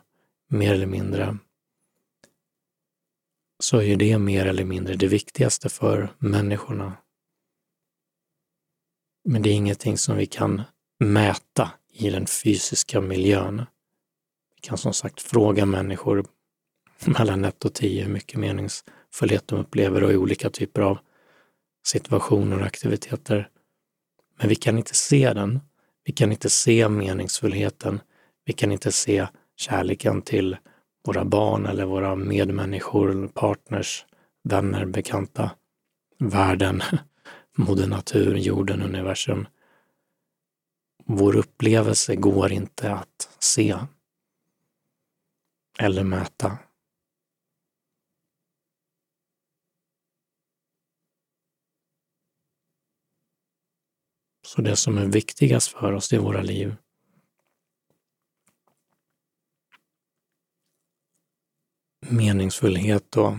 mer 0.49 0.75
eller 0.75 0.87
mindre 0.87 1.39
så 3.59 3.79
är 3.79 3.83
ju 3.83 3.97
det 3.97 4.19
mer 4.19 4.47
eller 4.47 4.65
mindre 4.65 4.95
det 4.95 5.09
viktigaste 5.09 5.69
för 5.69 6.15
människorna. 6.19 6.97
Men 9.31 9.43
det 9.43 9.51
är 9.51 9.55
ingenting 9.55 9.99
som 9.99 10.17
vi 10.17 10.27
kan 10.27 10.63
mäta 11.01 11.71
i 11.93 12.11
den 12.11 12.27
fysiska 12.27 13.01
miljön. 13.01 13.57
Vi 14.55 14.61
kan 14.61 14.79
som 14.79 14.95
sagt 14.95 15.21
fråga 15.21 15.67
människor 15.67 16.25
mellan 17.07 17.45
1 17.45 17.65
och 17.65 17.75
10 17.75 18.03
hur 18.03 18.13
mycket 18.13 18.41
meningsfullhet 18.41 19.49
de 19.49 19.59
upplever 19.59 20.05
och 20.05 20.13
i 20.13 20.17
olika 20.17 20.51
typer 20.51 20.81
av 20.83 20.99
situationer 21.87 22.61
och 22.61 22.67
aktiviteter. 22.67 23.49
Men 24.39 24.49
vi 24.49 24.55
kan 24.55 24.79
inte 24.79 24.95
se 24.95 25.33
den. 25.33 25.61
Vi 26.05 26.13
kan 26.13 26.33
inte 26.33 26.51
se 26.51 26.89
meningsfullheten. 26.89 28.01
Vi 28.45 28.53
kan 28.53 28.73
inte 28.73 28.93
se 28.93 29.27
kärleken 29.57 30.23
till 30.23 30.57
våra 31.07 31.25
barn 31.25 31.67
eller 31.67 31.85
våra 31.85 32.17
medmänniskor, 32.17 33.29
partners, 33.29 34.07
vänner, 34.45 34.85
bekanta, 34.85 35.51
världen, 36.19 36.83
moder 37.59 37.87
natur, 37.87 38.37
jorden, 38.37 38.83
universum. 38.83 39.47
Vår 41.05 41.37
upplevelse 41.37 42.17
går 42.17 42.53
inte 42.53 42.93
att 42.93 43.37
se 43.39 43.79
eller 45.79 46.05
mäta. 46.05 46.59
Så 54.47 54.63
det 54.63 54.77
som 54.77 54.99
är 54.99 55.07
viktigast 55.07 55.69
för 55.69 55.93
oss 55.93 56.13
i 56.13 56.19
våra 56.19 56.43
liv 56.43 56.77
meningsfullhet 62.11 63.17
och 63.17 63.35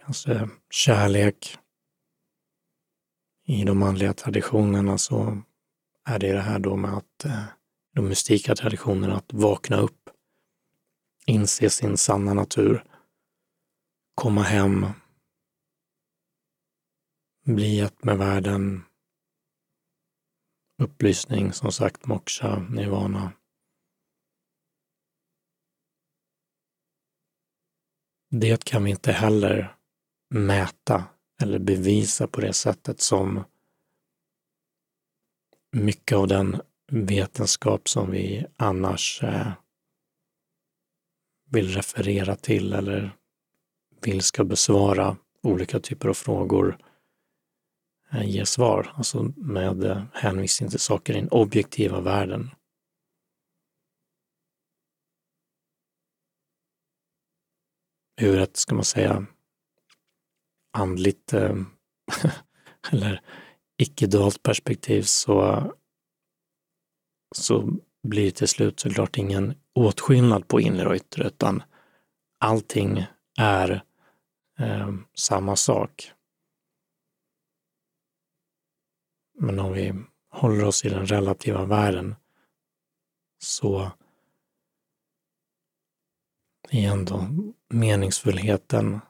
kanske 0.00 0.48
kärlek. 0.70 1.58
I 3.48 3.64
de 3.64 3.78
manliga 3.78 4.12
traditionerna 4.12 4.98
så 4.98 5.42
är 6.04 6.18
det 6.18 6.32
det 6.32 6.40
här 6.40 6.58
då 6.58 6.76
med 6.76 6.94
att 6.94 7.24
eh, 7.24 7.44
de 7.94 8.08
mystika 8.08 8.54
traditionerna, 8.54 9.16
att 9.16 9.32
vakna 9.32 9.76
upp, 9.76 10.10
inse 11.26 11.70
sin 11.70 11.96
sanna 11.96 12.34
natur, 12.34 12.84
komma 14.14 14.42
hem, 14.42 14.86
bli 17.44 17.80
ett 17.80 18.04
med 18.04 18.18
världen, 18.18 18.84
upplysning, 20.82 21.52
som 21.52 21.72
sagt, 21.72 22.06
moksha, 22.06 22.58
nirvana. 22.58 23.32
Det 28.30 28.64
kan 28.64 28.84
vi 28.84 28.90
inte 28.90 29.12
heller 29.12 29.76
mäta 30.30 31.15
eller 31.42 31.58
bevisa 31.58 32.26
på 32.26 32.40
det 32.40 32.52
sättet 32.52 33.00
som 33.00 33.44
mycket 35.72 36.18
av 36.18 36.28
den 36.28 36.60
vetenskap 36.92 37.88
som 37.88 38.10
vi 38.10 38.46
annars 38.56 39.22
eh, 39.22 39.52
vill 41.50 41.68
referera 41.68 42.36
till 42.36 42.72
eller 42.72 43.16
vill 44.02 44.22
ska 44.22 44.44
besvara 44.44 45.16
olika 45.42 45.80
typer 45.80 46.08
av 46.08 46.14
frågor 46.14 46.78
eh, 48.12 48.30
ge 48.30 48.46
svar, 48.46 48.92
alltså 48.94 49.22
med 49.36 49.84
eh, 49.84 50.04
hänvisning 50.12 50.70
till 50.70 50.80
saker 50.80 51.12
i 51.16 51.20
den 51.20 51.28
objektiva 51.28 52.00
världen. 52.00 52.50
Ur 58.20 58.38
ett, 58.38 58.56
ska 58.56 58.74
man 58.74 58.84
säga, 58.84 59.26
andligt 60.76 61.32
eh, 61.32 61.54
eller 62.92 63.20
icke-dualt 63.78 64.42
perspektiv 64.42 65.02
så, 65.02 65.62
så 67.34 67.72
blir 68.02 68.24
det 68.24 68.30
till 68.30 68.48
slut 68.48 68.80
såklart 68.80 69.18
ingen 69.18 69.54
åtskillnad 69.74 70.48
på 70.48 70.60
inre 70.60 70.88
och 70.88 70.96
yttre, 70.96 71.26
utan 71.26 71.62
allting 72.38 73.06
är 73.38 73.84
eh, 74.58 74.94
samma 75.14 75.56
sak. 75.56 76.12
Men 79.38 79.58
om 79.58 79.72
vi 79.72 79.94
håller 80.30 80.64
oss 80.64 80.84
i 80.84 80.88
den 80.88 81.06
relativa 81.06 81.64
världen 81.64 82.14
så 83.38 83.90
igen 86.70 87.04
då, 87.04 87.26
meningsfullheten 87.68 89.00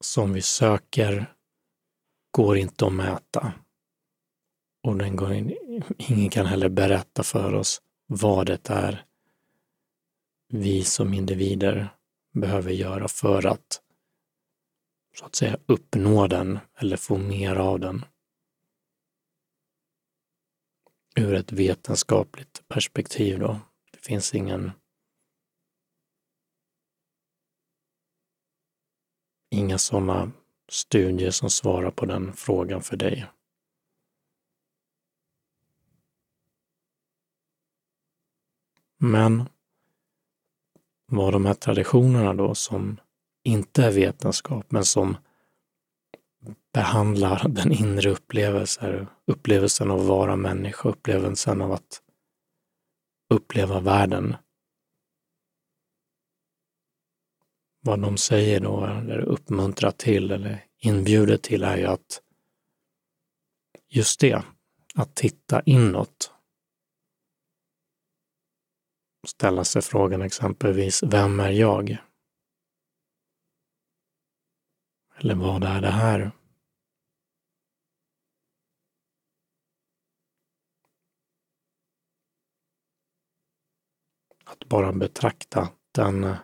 som 0.00 0.32
vi 0.32 0.42
söker 0.42 1.34
går 2.30 2.56
inte 2.56 2.86
att 2.86 2.92
mäta. 2.92 3.52
Och 4.82 4.96
den 4.96 5.16
går 5.16 5.32
in, 5.32 5.56
ingen 5.98 6.30
kan 6.30 6.46
heller 6.46 6.68
berätta 6.68 7.22
för 7.22 7.54
oss 7.54 7.82
vad 8.06 8.46
det 8.46 8.70
är 8.70 9.04
vi 10.48 10.84
som 10.84 11.14
individer 11.14 11.88
behöver 12.32 12.72
göra 12.72 13.08
för 13.08 13.46
att 13.46 13.82
så 15.14 15.24
att 15.24 15.34
säga 15.34 15.58
uppnå 15.66 16.26
den 16.26 16.58
eller 16.78 16.96
få 16.96 17.18
mer 17.18 17.56
av 17.56 17.80
den. 17.80 18.04
Ur 21.16 21.34
ett 21.34 21.52
vetenskapligt 21.52 22.62
perspektiv 22.68 23.38
då. 23.38 23.60
Det 23.92 23.98
finns 24.04 24.34
ingen 24.34 24.72
inga 29.50 29.78
sådana 29.78 30.30
studier 30.68 31.30
som 31.30 31.50
svarar 31.50 31.90
på 31.90 32.06
den 32.06 32.32
frågan 32.32 32.82
för 32.82 32.96
dig. 32.96 33.26
Men 38.98 39.48
vad 41.06 41.32
de 41.32 41.46
här 41.46 41.54
traditionerna 41.54 42.34
då 42.34 42.54
som 42.54 43.00
inte 43.44 43.84
är 43.84 43.92
vetenskap, 43.92 44.70
men 44.70 44.84
som 44.84 45.16
behandlar 46.72 47.48
den 47.48 47.72
inre 47.72 48.10
upplevelsen, 48.10 49.06
upplevelsen 49.26 49.90
av 49.90 50.00
att 50.00 50.06
vara 50.06 50.36
människa, 50.36 50.88
upplevelsen 50.88 51.62
av 51.62 51.72
att 51.72 52.02
uppleva 53.30 53.80
världen. 53.80 54.36
Vad 57.80 58.00
de 58.00 58.16
säger 58.16 58.60
då, 58.60 58.84
eller 58.86 59.18
uppmuntrar 59.18 59.90
till, 59.90 60.30
eller 60.30 60.64
inbjuder 60.78 61.36
till, 61.36 61.62
är 61.62 61.76
ju 61.76 61.86
att 61.86 62.22
just 63.88 64.20
det, 64.20 64.42
att 64.94 65.14
titta 65.14 65.62
inåt. 65.62 66.32
Ställa 69.26 69.64
sig 69.64 69.82
frågan 69.82 70.22
exempelvis, 70.22 71.02
vem 71.02 71.40
är 71.40 71.50
jag? 71.50 71.96
Eller 75.16 75.34
vad 75.34 75.64
är 75.64 75.80
det 75.80 75.90
här? 75.90 76.30
Att 84.44 84.64
bara 84.68 84.92
betrakta 84.92 85.68
den 85.92 86.36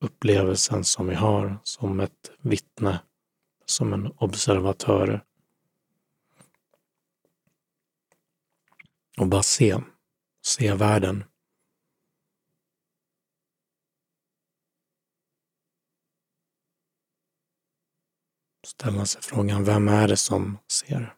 upplevelsen 0.00 0.84
som 0.84 1.06
vi 1.06 1.14
har 1.14 1.58
som 1.62 2.00
ett 2.00 2.30
vittne, 2.38 3.00
som 3.64 3.92
en 3.92 4.06
observatör. 4.06 5.24
Och 9.18 9.26
bara 9.26 9.42
se, 9.42 9.76
se 10.42 10.74
världen. 10.74 11.24
ställa 18.68 19.06
sig 19.06 19.22
frågan, 19.22 19.64
vem 19.64 19.88
är 19.88 20.08
det 20.08 20.16
som 20.16 20.58
ser? 20.68 21.14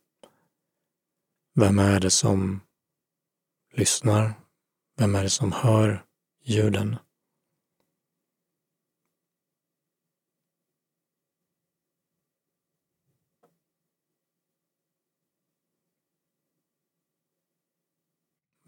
Vem 1.55 1.79
är 1.79 2.01
det 2.01 2.11
som 2.11 2.61
lyssnar? 3.73 4.35
Vem 4.97 5.15
är 5.15 5.23
det 5.23 5.31
som 5.31 5.53
hör 5.53 6.05
ljuden? 6.43 6.97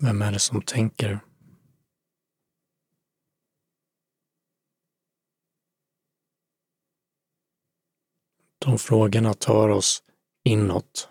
Vem 0.02 0.22
är 0.22 0.32
det 0.32 0.38
som 0.38 0.62
tänker? 0.62 1.20
De 8.58 8.78
frågorna 8.78 9.34
tar 9.34 9.68
oss 9.68 10.04
inåt. 10.44 11.08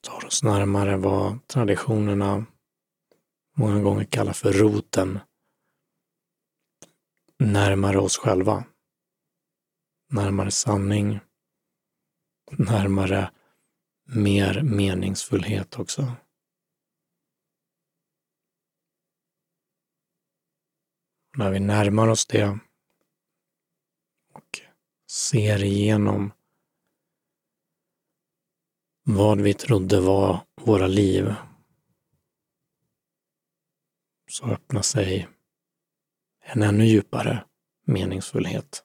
Tar 0.00 0.26
oss 0.26 0.42
närmare 0.42 0.96
vad 0.96 1.46
traditionerna 1.46 2.46
många 3.56 3.80
gånger 3.80 4.04
kallar 4.04 4.32
för 4.32 4.52
roten. 4.52 5.18
Närmare 7.38 7.98
oss 7.98 8.16
själva. 8.16 8.64
Närmare 10.10 10.50
sanning. 10.50 11.20
Närmare 12.50 13.30
mer 14.14 14.62
meningsfullhet 14.62 15.78
också. 15.78 16.12
När 21.36 21.50
vi 21.50 21.60
närmar 21.60 22.08
oss 22.08 22.26
det 22.26 22.58
och 24.32 24.60
ser 25.10 25.64
igenom 25.64 26.32
vad 29.02 29.40
vi 29.40 29.54
trodde 29.54 30.00
var 30.00 30.46
våra 30.54 30.86
liv 30.86 31.34
så 34.30 34.46
öppnar 34.46 34.82
sig 34.82 35.28
en 36.40 36.62
ännu 36.62 36.84
djupare 36.84 37.44
meningsfullhet. 37.86 38.84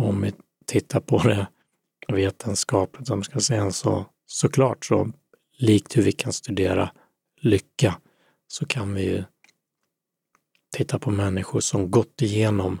Om 0.00 0.20
vi 0.20 0.32
tittar 0.66 1.00
på 1.00 1.18
det 1.18 1.46
vetenskapligt, 2.08 3.10
om 3.10 3.22
ska 3.22 3.40
säga 3.40 3.70
så 3.70 4.06
såklart 4.26 4.84
så 4.84 5.12
likt 5.52 5.96
hur 5.96 6.02
vi 6.02 6.12
kan 6.12 6.32
studera 6.32 6.90
lycka 7.40 8.00
så 8.46 8.66
kan 8.66 8.94
vi 8.94 9.02
ju 9.02 9.24
titta 10.76 10.98
på 10.98 11.10
människor 11.10 11.60
som 11.60 11.90
gått 11.90 12.22
igenom 12.22 12.80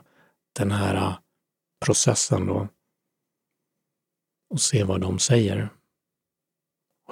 den 0.52 0.70
här 0.70 0.94
äh, 0.94 1.18
processen 1.84 2.46
då 2.46 2.68
och 4.50 4.60
se 4.60 4.84
vad 4.84 5.00
de 5.00 5.18
säger. 5.18 5.68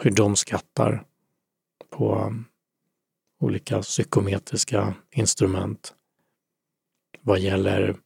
Hur 0.01 0.11
de 0.11 0.37
skattar 0.37 1.07
på 1.91 2.15
äh, 2.15 2.31
olika 3.41 3.83
psykometriska 3.83 4.95
instrument 5.11 5.95
vad 7.21 7.39
gäller 7.39 7.97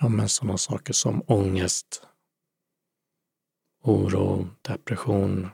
ja, 0.00 0.08
men 0.08 0.28
sådana 0.28 0.58
saker 0.58 0.92
som 0.92 1.22
ångest, 1.26 2.02
oro, 3.82 4.48
depression, 4.62 5.48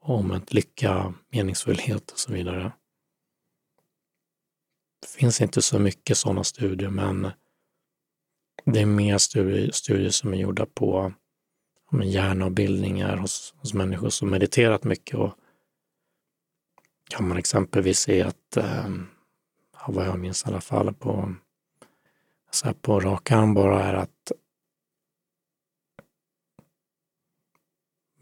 omvänt 0.00 0.52
lycka, 0.52 1.14
meningsfullhet 1.28 2.10
och 2.10 2.18
så 2.18 2.32
vidare. 2.32 2.72
Det 5.00 5.08
finns 5.08 5.40
inte 5.40 5.62
så 5.62 5.78
mycket 5.78 6.18
sådana 6.18 6.44
studier, 6.44 6.90
men 6.90 7.30
det 8.64 8.80
är 8.80 8.86
mer 8.86 9.18
studier, 9.18 9.70
studier 9.70 10.10
som 10.10 10.32
är 10.32 10.36
gjorda 10.36 10.66
på 10.66 11.12
hjärnavbildningar 12.02 13.16
hos, 13.16 13.54
hos 13.56 13.74
människor 13.74 14.10
som 14.10 14.30
mediterat 14.30 14.84
mycket 14.84 15.14
och 15.14 15.34
kan 17.10 17.28
man 17.28 17.36
exempelvis 17.36 17.98
se 17.98 18.22
att, 18.22 18.56
eh, 18.56 18.90
vad 19.88 20.06
jag 20.06 20.18
minns 20.18 20.44
i 20.44 20.48
alla 20.48 20.60
fall 20.60 20.94
på, 20.94 21.34
så 22.54 22.66
här 22.66 22.74
på 22.74 23.00
rak 23.00 23.30
arm 23.30 23.54
bara 23.54 23.84
är 23.84 23.94
att 23.94 24.32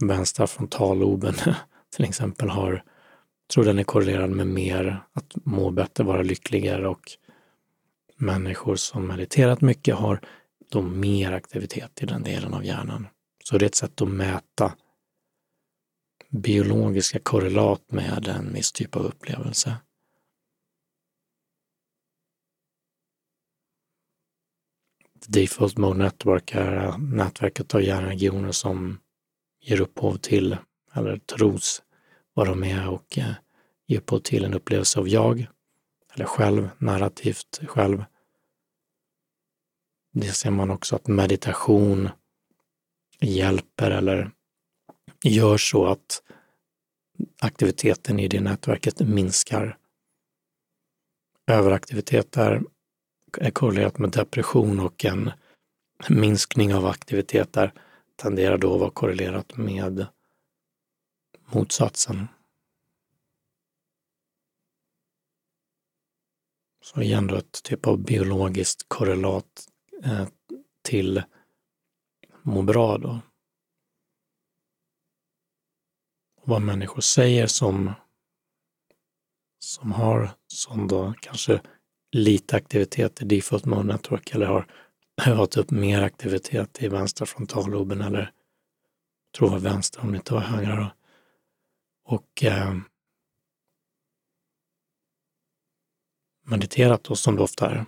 vänstra 0.04 0.46
frontalloben 0.46 1.34
till 1.96 2.04
exempel 2.04 2.48
har, 2.48 2.84
tror 3.54 3.64
den 3.64 3.78
är 3.78 3.84
korrelerad 3.84 4.30
med 4.30 4.46
mer 4.46 5.02
att 5.12 5.32
må 5.44 5.70
bättre, 5.70 6.04
vara 6.04 6.22
lyckligare 6.22 6.88
och 6.88 7.10
människor 8.16 8.76
som 8.76 9.06
mediterat 9.06 9.60
mycket 9.60 9.94
har 9.94 10.20
då 10.70 10.82
mer 10.82 11.32
aktivitet 11.32 12.02
i 12.02 12.06
den 12.06 12.22
delen 12.22 12.54
av 12.54 12.64
hjärnan. 12.64 13.06
Så 13.44 13.58
det 13.58 13.64
är 13.64 13.66
ett 13.66 13.74
sätt 13.74 14.02
att 14.02 14.08
mäta 14.08 14.72
biologiska 16.30 17.18
korrelat 17.18 17.92
med 17.92 18.28
en 18.28 18.52
viss 18.52 18.72
typ 18.72 18.96
av 18.96 19.02
upplevelse. 19.02 19.76
Default 25.26 25.78
Mode 25.78 25.98
Network 25.98 26.54
är 26.54 26.98
nätverket 26.98 27.74
av 27.74 27.82
hjärnregioner 27.82 28.52
som 28.52 28.98
ger 29.60 29.80
upphov 29.80 30.16
till, 30.16 30.56
eller 30.94 31.16
tros 31.18 31.82
vara 32.34 32.54
med 32.54 32.88
och 32.88 33.18
eh, 33.18 33.34
ge 33.86 33.98
upphov 33.98 34.18
till 34.18 34.44
en 34.44 34.54
upplevelse 34.54 34.98
av 34.98 35.08
jag, 35.08 35.46
eller 36.14 36.24
själv, 36.24 36.68
narrativt 36.78 37.60
själv. 37.66 38.04
Det 40.12 40.32
ser 40.32 40.50
man 40.50 40.70
också 40.70 40.96
att 40.96 41.06
meditation 41.06 42.08
hjälper 43.20 43.90
eller 43.90 44.30
gör 45.22 45.56
så 45.56 45.86
att 45.86 46.22
aktiviteten 47.40 48.20
i 48.20 48.28
det 48.28 48.40
nätverket 48.40 49.00
minskar. 49.00 49.78
Överaktivitet 51.46 52.36
är 52.36 52.62
korrelerat 53.52 53.98
med 53.98 54.10
depression 54.10 54.80
och 54.80 55.04
en 55.04 55.30
minskning 56.08 56.74
av 56.74 56.86
aktiviteter 56.86 57.72
tenderar 58.16 58.58
då 58.58 58.74
att 58.74 58.80
vara 58.80 58.90
korrelerat 58.90 59.56
med 59.56 60.06
motsatsen. 61.46 62.28
Så 66.82 67.02
igen 67.02 67.26
då 67.26 67.36
ett 67.36 67.62
typ 67.62 67.86
av 67.86 67.98
biologiskt 67.98 68.84
korrelat 68.88 69.68
eh, 70.04 70.26
till 70.82 71.22
må 72.42 72.62
bra 72.62 72.98
då. 72.98 73.20
Och 76.36 76.48
vad 76.48 76.62
människor 76.62 77.00
säger 77.00 77.46
som, 77.46 77.92
som 79.58 79.92
har 79.92 80.30
som 80.46 80.88
då 80.88 81.14
kanske 81.20 81.60
lite 82.12 82.56
aktivitet 82.56 83.22
i 83.22 83.24
default 83.24 83.64
mode 83.64 83.82
network 83.82 84.34
eller 84.34 84.46
har 84.46 84.66
övat 85.26 85.56
upp 85.56 85.70
mer 85.70 86.02
aktivitet 86.02 86.82
i 86.82 86.88
vänstra 86.88 87.26
frontalloben 87.26 88.00
eller 88.00 88.32
tror 89.38 89.52
jag, 89.52 89.60
vänster 89.60 90.00
om 90.00 90.12
det 90.12 90.16
inte 90.16 90.34
var 90.34 90.40
högra 90.40 90.76
då. 90.76 90.90
Och 92.04 92.44
eh, 92.44 92.74
mediterat 96.46 97.04
då 97.04 97.16
som 97.16 97.36
det 97.36 97.42
ofta 97.42 97.70
är 97.70 97.84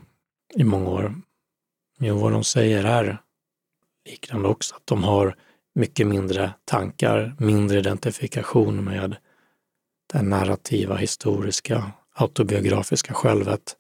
i 0.55 0.65
många 0.65 0.91
år. 0.91 1.15
Jo, 1.99 2.19
vad 2.19 2.33
de 2.33 2.45
säger 2.45 2.85
är 2.85 3.19
liknande 4.09 4.49
också, 4.49 4.77
att 4.77 4.87
de 4.87 5.05
har 5.05 5.37
mycket 5.75 6.07
mindre 6.07 6.55
tankar, 6.65 7.37
mindre 7.39 7.79
identifikation 7.79 8.85
med 8.85 9.17
det 10.13 10.23
narrativa, 10.23 10.97
historiska, 10.97 11.93
autobiografiska 12.13 13.15
självet. 13.15 13.77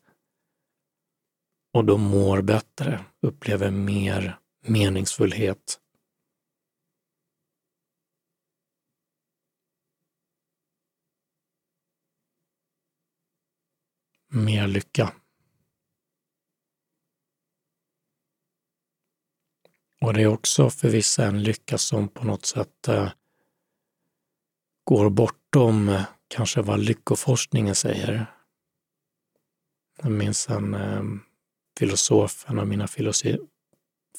Och 1.74 1.84
de 1.84 2.02
mår 2.02 2.42
bättre, 2.42 3.04
upplever 3.20 3.70
mer 3.70 4.38
meningsfullhet. 4.60 5.80
Mer 14.28 14.66
lycka. 14.66 15.12
Och 20.00 20.14
det 20.14 20.22
är 20.22 20.26
också 20.26 20.70
för 20.70 20.88
vissa 20.88 21.26
en 21.26 21.42
lycka 21.42 21.78
som 21.78 22.08
på 22.08 22.24
något 22.24 22.46
sätt 22.46 22.88
eh, 22.88 23.10
går 24.84 25.10
bortom 25.10 25.88
eh, 25.88 26.02
kanske 26.28 26.62
vad 26.62 26.80
lyckoforskningen 26.80 27.74
säger. 27.74 28.26
Jag 30.02 30.10
minns 30.12 30.48
en 30.48 30.74
eh, 30.74 31.02
filosof, 31.78 32.44
en 32.48 32.58
av 32.58 32.66
mina 32.66 32.88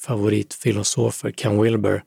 favoritfilosofer, 0.00 1.30
Ken 1.30 1.62
Wilber, 1.62 2.04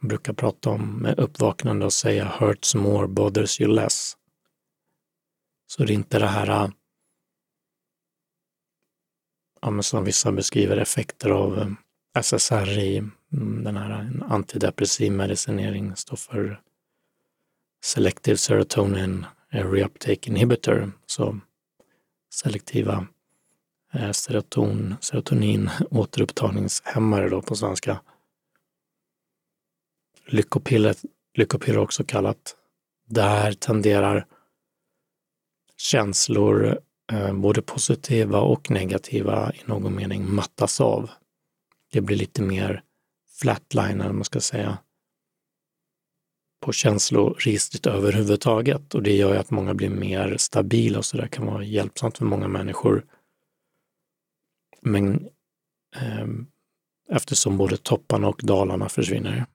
brukar 0.00 0.32
prata 0.32 0.70
om 0.70 0.98
med 0.98 1.18
uppvaknande 1.18 1.86
och 1.86 1.92
säga 1.92 2.24
hurts 2.40 2.74
more, 2.74 3.08
bothers 3.08 3.60
you 3.60 3.74
less. 3.74 4.16
Så 5.66 5.84
det 5.84 5.92
är 5.92 5.94
inte 5.94 6.18
det 6.18 6.26
här 6.26 6.70
ja, 9.60 9.82
som 9.82 10.04
vissa 10.04 10.32
beskriver 10.32 10.76
effekter 10.76 11.30
av 11.30 11.58
eh, 11.58 11.70
SSRI, 12.22 12.98
mm, 13.32 13.64
den 13.64 13.76
här 13.76 14.10
antidepressiv 14.28 15.12
medicinering, 15.12 15.96
står 15.96 16.16
för 16.16 16.60
Selective 17.84 18.36
Serotonin 18.36 19.26
Reuptake 19.50 20.30
Inhibitor, 20.30 20.92
så 21.06 21.40
selektiva 22.30 23.06
Eh, 23.92 24.12
seroton, 24.12 24.94
serotonin 25.00 25.70
återupptagningshämmare 25.90 27.28
då 27.28 27.42
på 27.42 27.56
svenska. 27.56 28.00
Lyckopiller, 30.26 30.96
lyckopiller 31.34 31.78
också 31.78 32.04
kallat. 32.04 32.56
Där 33.08 33.52
tenderar 33.52 34.26
känslor, 35.76 36.80
eh, 37.12 37.32
både 37.32 37.62
positiva 37.62 38.40
och 38.40 38.70
negativa, 38.70 39.52
i 39.52 39.60
någon 39.64 39.94
mening 39.94 40.34
mattas 40.34 40.80
av 40.80 41.10
det 41.92 42.00
blir 42.00 42.16
lite 42.16 42.42
mer 42.42 42.82
flatline, 43.40 44.00
eller 44.00 44.12
man 44.12 44.24
ska 44.24 44.40
säga, 44.40 44.78
på 46.60 46.72
känsloregistret 46.72 47.86
överhuvudtaget. 47.86 48.94
Och 48.94 49.02
det 49.02 49.16
gör 49.16 49.32
ju 49.32 49.38
att 49.38 49.50
många 49.50 49.74
blir 49.74 49.90
mer 49.90 50.36
stabila 50.36 50.98
och 50.98 51.04
så 51.04 51.16
där 51.16 51.26
kan 51.26 51.46
vara 51.46 51.64
hjälpsamt 51.64 52.18
för 52.18 52.24
många 52.24 52.48
människor. 52.48 53.04
Men 54.86 55.28
eh, 55.96 56.26
eftersom 57.08 57.56
både 57.56 57.76
topparna 57.76 58.28
och 58.28 58.40
dalarna 58.42 58.88
försvinner. 58.88 59.46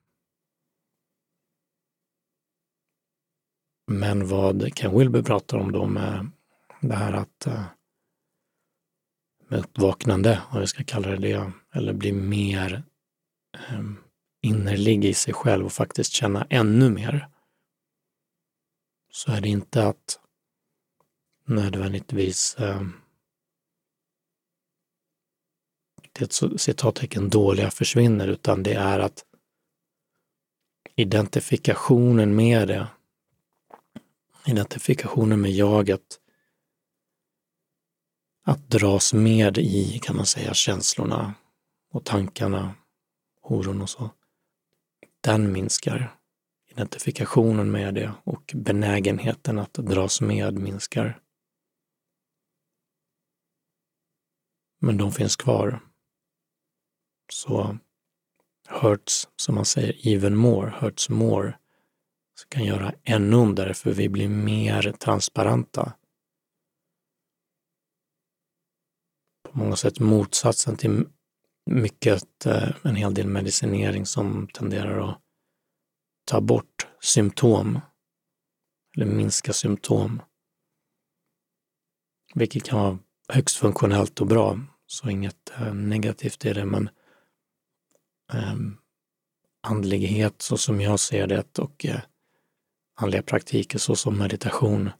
Men 3.86 4.28
vad 4.28 4.74
Ken 4.74 4.98
Wilber 4.98 5.22
pratar 5.22 5.58
om 5.58 5.72
då 5.72 5.86
med 5.86 6.30
det 6.80 6.94
här 6.94 7.12
att 7.12 7.46
eh, 7.46 7.64
med 9.48 9.60
uppvaknande, 9.60 10.42
om 10.50 10.60
vi 10.60 10.66
ska 10.66 10.84
kalla 10.84 11.08
det 11.08 11.16
det, 11.16 11.52
eller 11.74 11.92
bli 11.92 12.12
mer 12.12 12.82
eh, 13.54 13.82
innerlig 14.42 15.04
i 15.04 15.14
sig 15.14 15.34
själv 15.34 15.66
och 15.66 15.72
faktiskt 15.72 16.12
känna 16.12 16.46
ännu 16.50 16.90
mer, 16.90 17.28
så 19.10 19.32
är 19.32 19.40
det 19.40 19.48
inte 19.48 19.86
att 19.88 20.20
nödvändigtvis 21.44 22.54
eh, 22.54 22.82
det 26.12 26.32
citattecken 26.60 27.30
dåliga 27.30 27.70
försvinner, 27.70 28.28
utan 28.28 28.62
det 28.62 28.74
är 28.74 28.98
att 28.98 29.24
identifikationen 30.96 32.36
med 32.36 32.68
det, 32.68 32.86
identifikationen 34.46 35.40
med 35.40 35.50
jaget 35.50 36.18
att 38.44 38.70
dras 38.70 39.14
med 39.14 39.58
i, 39.58 39.98
kan 40.02 40.16
man 40.16 40.26
säga, 40.26 40.54
känslorna 40.54 41.34
och 41.90 42.04
tankarna, 42.04 42.74
oron 43.42 43.82
och 43.82 43.90
så. 43.90 44.10
Den 45.20 45.52
minskar. 45.52 46.16
Identifikationen 46.70 47.70
med 47.70 47.94
det 47.94 48.12
och 48.24 48.52
benägenheten 48.54 49.58
att 49.58 49.74
dras 49.74 50.20
med 50.20 50.54
minskar. 50.54 51.20
Men 54.78 54.96
de 54.96 55.12
finns 55.12 55.36
kvar. 55.36 55.80
Så 57.32 57.78
hurts, 58.68 59.28
som 59.36 59.54
man 59.54 59.64
säger, 59.64 60.14
even 60.14 60.36
more, 60.36 60.74
hurts 60.80 61.08
more, 61.08 61.58
så 62.34 62.48
kan 62.48 62.64
göra 62.64 62.94
ännu 63.04 63.36
ondare 63.36 63.74
för 63.74 63.92
vi 63.92 64.08
blir 64.08 64.28
mer 64.28 64.92
transparenta 64.92 65.92
på 69.52 69.58
många 69.58 69.76
sätt 69.76 70.00
motsatsen 70.00 70.76
till 70.76 71.08
mycket, 71.70 72.46
eh, 72.46 72.68
en 72.82 72.96
hel 72.96 73.14
del 73.14 73.26
medicinering 73.26 74.06
som 74.06 74.48
tenderar 74.48 75.10
att 75.10 75.20
ta 76.24 76.40
bort 76.40 76.86
symptom 77.00 77.80
eller 78.96 79.06
minska 79.06 79.52
symptom. 79.52 80.22
Vilket 82.34 82.64
kan 82.64 82.78
vara 82.78 82.98
högst 83.28 83.56
funktionellt 83.56 84.20
och 84.20 84.26
bra, 84.26 84.60
så 84.86 85.10
inget 85.10 85.50
eh, 85.60 85.74
negativt 85.74 86.44
i 86.44 86.52
det, 86.52 86.64
men 86.64 86.90
eh, 88.34 88.56
andlighet 89.62 90.42
så 90.42 90.56
som 90.56 90.80
jag 90.80 91.00
ser 91.00 91.26
det 91.26 91.58
och 91.58 91.86
eh, 91.86 92.00
andliga 92.94 93.22
praktiker 93.22 93.78
så 93.78 93.96
som 93.96 94.18
meditation 94.18 94.90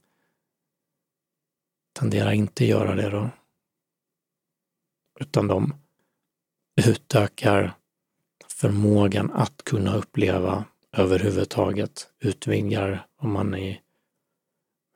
tenderar 1.92 2.32
inte 2.32 2.64
göra 2.64 2.94
det 2.94 3.10
då. 3.10 3.30
Utan 5.20 5.46
de 5.46 5.74
utökar 6.86 7.74
förmågan 8.48 9.30
att 9.32 9.64
kunna 9.64 9.96
uppleva 9.96 10.64
överhuvudtaget, 10.92 12.12
utvidgar 12.18 13.06
vad 13.16 13.30
man 13.30 13.54
i 13.54 13.80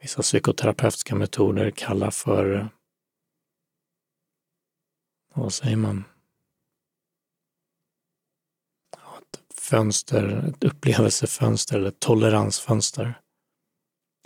vissa 0.00 0.22
psykoterapeutiska 0.22 1.14
metoder 1.14 1.70
kallar 1.70 2.10
för, 2.10 2.68
vad 5.34 5.52
säger 5.52 5.76
man? 5.76 6.04
Ett 9.18 9.55
fönster, 9.66 10.44
ett 10.48 10.64
upplevelsefönster 10.64 11.76
eller 11.76 11.88
ett 11.88 12.00
toleransfönster. 12.00 13.20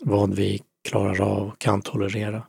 Vad 0.02 0.34
vi 0.34 0.62
klarar 0.88 1.20
av 1.20 1.48
och 1.48 1.58
kan 1.58 1.82
tolerera. 1.82 2.46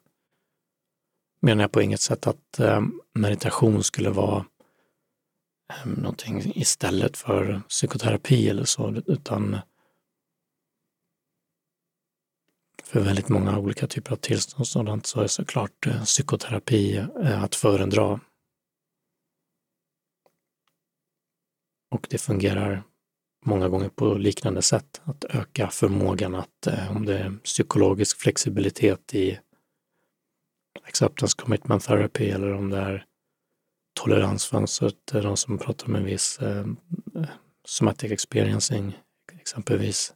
Menar 1.41 1.63
jag 1.63 1.71
på 1.71 1.81
inget 1.81 2.01
sätt 2.01 2.27
att 2.27 2.59
eh, 2.59 2.81
meditation 3.13 3.83
skulle 3.83 4.09
vara 4.09 4.45
eh, 5.73 5.85
någonting 5.85 6.51
istället 6.55 7.17
för 7.17 7.61
psykoterapi 7.69 8.49
eller 8.49 8.65
så, 8.65 9.01
utan 9.05 9.57
för 12.83 12.99
väldigt 12.99 13.29
många 13.29 13.59
olika 13.59 13.87
typer 13.87 14.11
av 14.11 14.15
tillstånd 14.15 14.61
och 14.61 14.67
sådant 14.67 15.05
så 15.05 15.21
är 15.21 15.27
såklart 15.27 15.87
eh, 15.87 16.03
psykoterapi 16.03 17.05
att 17.23 17.55
föredra. 17.55 18.19
Och 21.91 22.07
det 22.09 22.17
fungerar 22.17 22.83
många 23.45 23.69
gånger 23.69 23.89
på 23.89 24.13
liknande 24.13 24.61
sätt, 24.61 25.01
att 25.03 25.25
öka 25.25 25.69
förmågan 25.69 26.35
att, 26.35 26.67
eh, 26.67 26.91
om 26.91 27.05
det 27.05 27.17
är 27.17 27.37
psykologisk 27.43 28.17
flexibilitet 28.17 29.13
i 29.13 29.39
acceptance 30.83 31.37
commitment 31.37 31.83
therapy 31.83 32.29
eller 32.29 32.53
om 32.53 32.69
det 32.69 32.77
är 32.77 33.05
toleransfönstret, 33.93 35.13
eh, 35.13 35.21
de 35.21 35.37
som 35.37 35.57
pratar 35.57 35.87
om 35.87 35.95
en 35.95 36.05
viss 36.05 36.39
eh, 36.39 36.65
somatic 37.65 38.11
experiencing 38.11 38.99
exempelvis. 39.33 40.13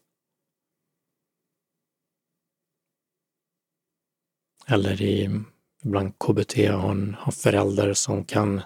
Eller 4.67 5.01
i, 5.01 5.29
ibland 5.83 6.19
KBT 6.19 6.67
har 6.67 6.91
en 6.91 7.15
har 7.19 7.31
föräldrar 7.31 7.93
som 7.93 8.25
kan, 8.25 8.61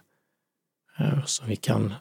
eh, 1.00 1.26
som 1.26 1.48
vi 1.48 1.56
kan 1.56 1.94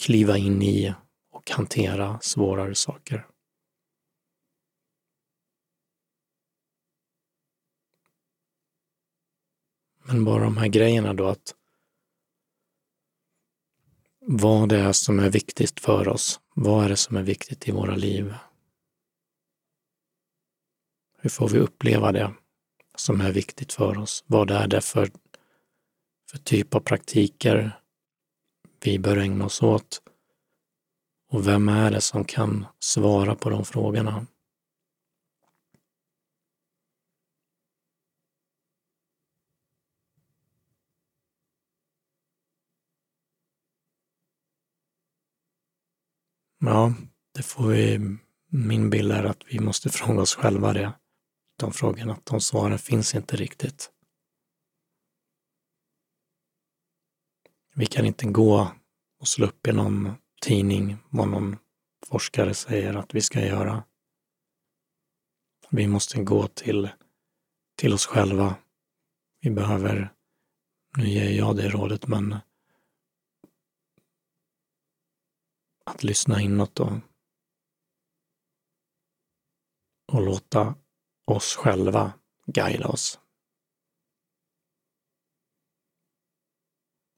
kliva 0.00 0.38
in 0.38 0.62
i 0.62 0.94
och 1.30 1.50
hantera 1.50 2.20
svårare 2.20 2.74
saker. 2.74 3.26
Men 10.04 10.24
bara 10.24 10.44
de 10.44 10.56
här 10.56 10.68
grejerna 10.68 11.14
då 11.14 11.26
att 11.26 11.54
vad 14.20 14.68
det 14.68 14.78
är 14.78 14.92
som 14.92 15.18
är 15.18 15.30
viktigt 15.30 15.80
för 15.80 16.08
oss. 16.08 16.40
Vad 16.54 16.84
är 16.84 16.88
det 16.88 16.96
som 16.96 17.16
är 17.16 17.22
viktigt 17.22 17.68
i 17.68 17.72
våra 17.72 17.96
liv? 17.96 18.34
Hur 21.18 21.30
får 21.30 21.48
vi 21.48 21.58
uppleva 21.58 22.12
det? 22.12 22.34
som 23.00 23.20
är 23.20 23.32
viktigt 23.32 23.72
för 23.72 23.98
oss. 23.98 24.24
Vad 24.26 24.50
är 24.50 24.66
det 24.66 24.80
för, 24.80 25.10
för 26.30 26.38
typ 26.38 26.74
av 26.74 26.80
praktiker 26.80 27.79
vi 28.86 28.98
bör 28.98 29.16
ägna 29.16 29.44
oss 29.44 29.62
åt? 29.62 30.02
Och 31.32 31.48
vem 31.48 31.68
är 31.68 31.90
det 31.90 32.00
som 32.00 32.24
kan 32.24 32.66
svara 32.78 33.34
på 33.34 33.50
de 33.50 33.64
frågorna? 33.64 34.26
Ja, 46.60 46.94
det 47.34 47.42
får 47.42 47.68
vi, 47.68 48.16
min 48.48 48.90
bild 48.90 49.12
är 49.12 49.24
att 49.24 49.42
vi 49.50 49.60
måste 49.60 49.90
fråga 49.90 50.20
oss 50.20 50.34
själva 50.34 50.72
det 50.72 50.92
de 51.60 51.72
frågorna, 51.72 52.18
de 52.24 52.40
svaren 52.40 52.78
finns 52.78 53.14
inte 53.14 53.36
riktigt. 53.36 53.90
Vi 57.80 57.86
kan 57.86 58.06
inte 58.06 58.26
gå 58.26 58.72
och 59.18 59.28
slå 59.28 59.46
upp 59.46 59.66
i 59.66 59.72
någon 59.72 60.12
tidning 60.42 60.96
vad 61.10 61.28
någon 61.28 61.56
forskare 62.06 62.54
säger 62.54 62.94
att 62.94 63.14
vi 63.14 63.20
ska 63.20 63.46
göra. 63.46 63.84
Vi 65.70 65.86
måste 65.86 66.22
gå 66.22 66.46
till, 66.46 66.88
till 67.76 67.92
oss 67.92 68.06
själva. 68.06 68.54
Vi 69.40 69.50
behöver, 69.50 70.12
nu 70.96 71.08
ger 71.08 71.30
jag 71.30 71.56
det 71.56 71.68
rådet, 71.68 72.06
men 72.06 72.36
att 75.84 76.02
lyssna 76.04 76.40
inåt 76.40 76.80
och, 76.80 76.92
och 80.12 80.22
låta 80.22 80.74
oss 81.24 81.56
själva 81.56 82.12
guida 82.46 82.88
oss. 82.88 83.20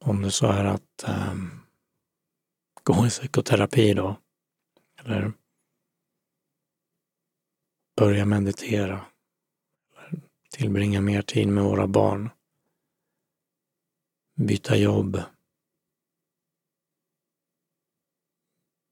Om 0.05 0.21
det 0.21 0.31
så 0.31 0.47
är 0.47 0.65
att 0.65 1.03
um, 1.07 1.59
gå 2.83 3.05
i 3.05 3.09
psykoterapi 3.09 3.93
då, 3.93 4.19
eller 4.99 5.33
börja 7.95 8.25
meditera, 8.25 9.05
eller 9.97 10.21
tillbringa 10.49 11.01
mer 11.01 11.21
tid 11.21 11.47
med 11.47 11.63
våra 11.63 11.87
barn, 11.87 12.29
byta 14.35 14.75
jobb, 14.75 15.21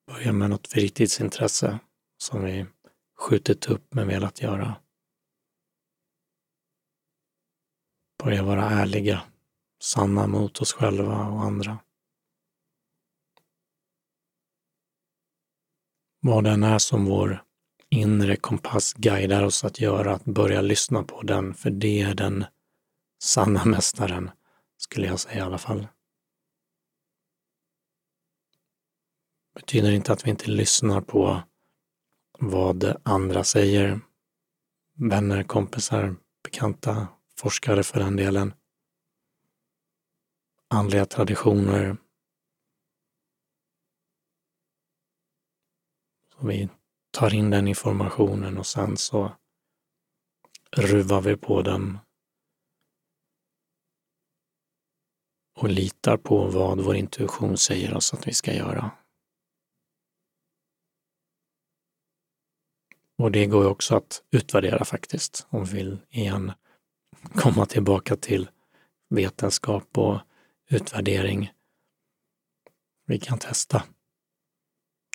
börja 0.08 0.34
med 0.34 0.50
något 0.50 0.68
fritidsintresse 0.68 1.80
som 2.18 2.44
vi 2.44 2.66
skjutit 3.18 3.68
upp 3.68 3.94
men 3.94 4.08
velat 4.08 4.42
göra. 4.42 4.76
börja 8.24 8.44
vara 8.44 8.70
ärliga, 8.70 9.22
sanna 9.82 10.28
mot 10.28 10.62
oss 10.62 10.74
själva 10.74 11.26
och 11.26 11.44
andra. 11.44 11.80
Vad 16.20 16.44
den 16.44 16.64
är 16.64 16.80
som 16.80 17.06
vår 17.06 17.44
inre 17.90 18.36
kompass 18.36 18.94
guidar 18.94 19.44
oss 19.44 19.64
att 19.64 19.80
göra, 19.80 20.14
att 20.14 20.26
börja 20.26 20.62
lyssna 20.62 21.04
på 21.04 21.22
den, 21.22 21.54
för 21.54 21.70
det 21.70 22.02
är 22.02 22.14
den 22.14 22.46
sanna 23.24 23.66
mästaren, 23.66 24.32
skulle 24.78 25.08
jag 25.08 25.20
säga 25.20 25.38
i 25.38 25.42
alla 25.42 25.58
fall. 25.58 25.88
betyder 29.56 29.92
inte 29.92 30.14
att 30.14 30.26
vi 30.26 30.30
inte 30.30 30.52
lyssnar 30.52 31.02
på 31.02 31.42
vad 32.40 32.96
andra 33.04 33.44
säger, 33.44 34.00
vänner, 34.98 35.44
kompisar, 35.44 36.16
bekanta, 36.44 37.08
forskare 37.38 37.84
för 37.84 38.00
den 38.00 38.16
delen, 38.16 38.54
andliga 40.72 41.06
traditioner. 41.06 41.98
Så 46.34 46.48
vi 46.48 46.70
tar 47.12 47.34
in 47.34 47.50
den 47.50 47.68
informationen 47.68 48.58
och 48.58 48.68
sen 48.68 48.98
så 48.98 49.36
ruvar 50.72 51.22
vi 51.22 51.38
på 51.38 51.62
den 51.62 52.00
och 55.60 55.70
litar 55.70 56.18
på 56.18 56.48
vad 56.48 56.82
vår 56.82 56.96
intuition 56.96 57.58
säger 57.58 57.94
oss 57.94 58.14
att 58.14 58.28
vi 58.28 58.34
ska 58.34 58.54
göra. 58.54 58.92
Och 63.18 63.32
det 63.32 63.46
går 63.46 63.64
ju 63.64 63.70
också 63.70 63.96
att 63.96 64.24
utvärdera 64.32 64.86
faktiskt, 64.86 65.48
om 65.50 65.66
vi 65.66 65.74
vill 65.74 66.00
igen 66.10 66.52
komma 67.36 67.66
tillbaka 67.66 68.16
till 68.16 68.50
vetenskap 69.10 69.98
och 69.98 70.20
utvärdering. 70.72 71.52
Vi 73.06 73.20
kan 73.20 73.40
testa. 73.40 73.84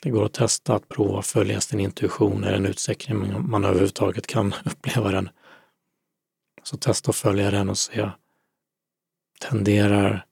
Det 0.03 0.11
går 0.11 0.25
att 0.25 0.33
testa 0.33 0.75
att 0.75 0.89
prova 0.89 1.19
att 1.19 1.27
följa 1.27 1.61
sin 1.61 1.81
intuition 1.81 2.45
i 2.45 2.51
den 2.51 2.67
utsträckning 2.67 3.49
man 3.51 3.65
överhuvudtaget 3.65 4.27
kan 4.27 4.55
uppleva 4.65 5.11
den. 5.11 5.29
Så 6.63 6.77
testa 6.77 7.11
att 7.11 7.17
följa 7.17 7.51
den 7.51 7.71
och 7.71 7.79
se, 7.79 8.11
tenderar 9.41 10.27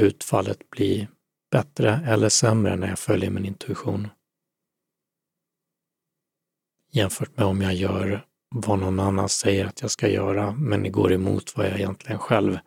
utfallet 0.00 0.70
bli 0.70 1.08
bättre 1.50 2.00
eller 2.06 2.28
sämre 2.28 2.76
när 2.76 2.88
jag 2.88 2.98
följer 2.98 3.30
min 3.30 3.44
intuition. 3.44 4.08
Jämfört 6.90 7.36
med 7.36 7.46
om 7.46 7.62
jag 7.62 7.74
gör 7.74 8.26
vad 8.48 8.78
någon 8.78 9.00
annan 9.00 9.28
säger 9.28 9.66
att 9.66 9.82
jag 9.82 9.90
ska 9.90 10.08
göra, 10.08 10.52
men 10.52 10.82
det 10.82 10.88
går 10.88 11.12
emot 11.12 11.56
vad 11.56 11.66
jag 11.66 11.74
egentligen 11.74 12.18
själv 12.18 12.58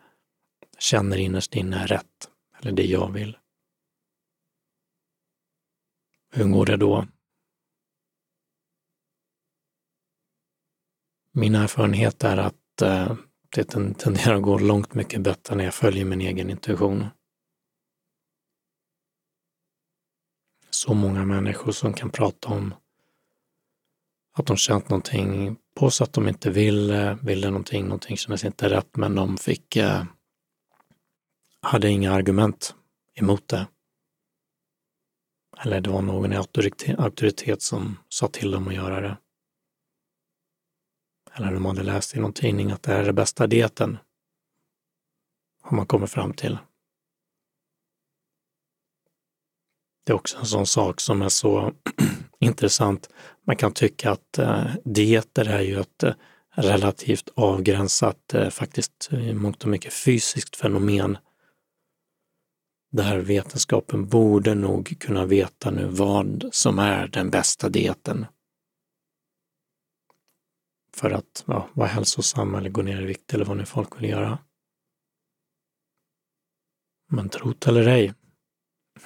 känner 0.82 1.16
innerst 1.16 1.56
inne 1.56 1.76
är 1.76 1.86
rätt, 1.86 2.30
eller 2.60 2.72
det 2.72 2.84
jag 2.84 3.12
vill. 3.12 3.38
Hur 6.32 6.44
går 6.44 6.66
det 6.66 6.76
då? 6.76 7.06
Min 11.32 11.54
erfarenhet 11.54 12.24
är 12.24 12.36
att 12.36 12.82
eh, 12.82 13.16
det 13.54 13.64
tenderar 13.64 14.34
att 14.34 14.42
gå 14.42 14.58
långt 14.58 14.94
mycket 14.94 15.20
bättre 15.20 15.54
när 15.54 15.64
jag 15.64 15.74
följer 15.74 16.04
min 16.04 16.20
egen 16.20 16.50
intuition. 16.50 17.06
Så 20.70 20.94
många 20.94 21.24
människor 21.24 21.72
som 21.72 21.92
kan 21.92 22.10
prata 22.10 22.48
om 22.48 22.74
att 24.32 24.46
de 24.46 24.56
känt 24.56 24.88
någonting 24.88 25.56
på 25.74 25.90
sig 25.90 26.04
att 26.04 26.12
de 26.12 26.28
inte 26.28 26.50
ville, 26.50 27.18
ville 27.22 27.50
någonting, 27.50 27.84
någonting 27.84 28.16
kändes 28.16 28.44
inte 28.44 28.68
rätt, 28.68 28.96
men 28.96 29.14
de 29.14 29.36
fick, 29.36 29.76
eh, 29.76 30.04
hade 31.62 31.88
inga 31.88 32.12
argument 32.12 32.74
emot 33.14 33.48
det. 33.48 33.66
Eller 35.58 35.80
det 35.80 35.90
var 35.90 36.02
någon 36.02 36.32
i 36.32 36.36
auktoritet, 36.98 37.62
som 37.62 37.98
sa 38.08 38.28
till 38.28 38.50
dem 38.50 38.68
att 38.68 38.74
göra 38.74 39.00
det. 39.00 39.16
Eller 41.32 41.52
de 41.52 41.64
hade 41.64 41.82
läst 41.82 42.16
i 42.16 42.20
någon 42.20 42.32
tidning 42.32 42.70
att 42.70 42.82
det 42.82 42.92
här 42.92 43.00
är 43.00 43.04
den 43.04 43.14
bästa 43.14 43.46
dieten. 43.46 43.98
Har 45.62 45.76
man 45.76 45.86
kommit 45.86 46.10
fram 46.10 46.32
till. 46.32 46.58
Det 50.04 50.12
är 50.12 50.16
också 50.16 50.38
en 50.38 50.46
sån 50.46 50.66
sak 50.66 51.00
som 51.00 51.22
är 51.22 51.28
så 51.28 51.72
intressant. 52.38 53.10
Man 53.46 53.56
kan 53.56 53.72
tycka 53.72 54.10
att 54.10 54.38
eh, 54.38 54.66
dieter 54.84 55.48
är 55.48 55.60
ju 55.60 55.80
ett 55.80 56.02
eh, 56.02 56.14
relativt 56.50 57.28
avgränsat, 57.36 58.34
eh, 58.34 58.50
faktiskt 58.50 59.08
i 59.12 59.34
mångt 59.34 59.62
och 59.62 59.68
mycket 59.68 59.92
fysiskt 59.92 60.56
fenomen 60.56 61.18
där 62.90 63.18
vetenskapen 63.18 64.08
borde 64.08 64.54
nog 64.54 64.96
kunna 65.00 65.26
veta 65.26 65.70
nu 65.70 65.86
vad 65.86 66.48
som 66.52 66.78
är 66.78 67.06
den 67.08 67.30
bästa 67.30 67.68
dieten. 67.68 68.26
För 70.96 71.10
att 71.10 71.44
ja, 71.46 71.68
vara 71.72 71.88
hälsosam 71.88 72.54
eller 72.54 72.70
gå 72.70 72.82
ner 72.82 73.02
i 73.02 73.04
vikt 73.04 73.34
eller 73.34 73.44
vad 73.44 73.56
nu 73.56 73.64
folk 73.64 74.00
vill 74.00 74.10
göra. 74.10 74.38
Men 77.08 77.28
trot 77.28 77.66
eller 77.66 77.86
ej, 77.86 78.14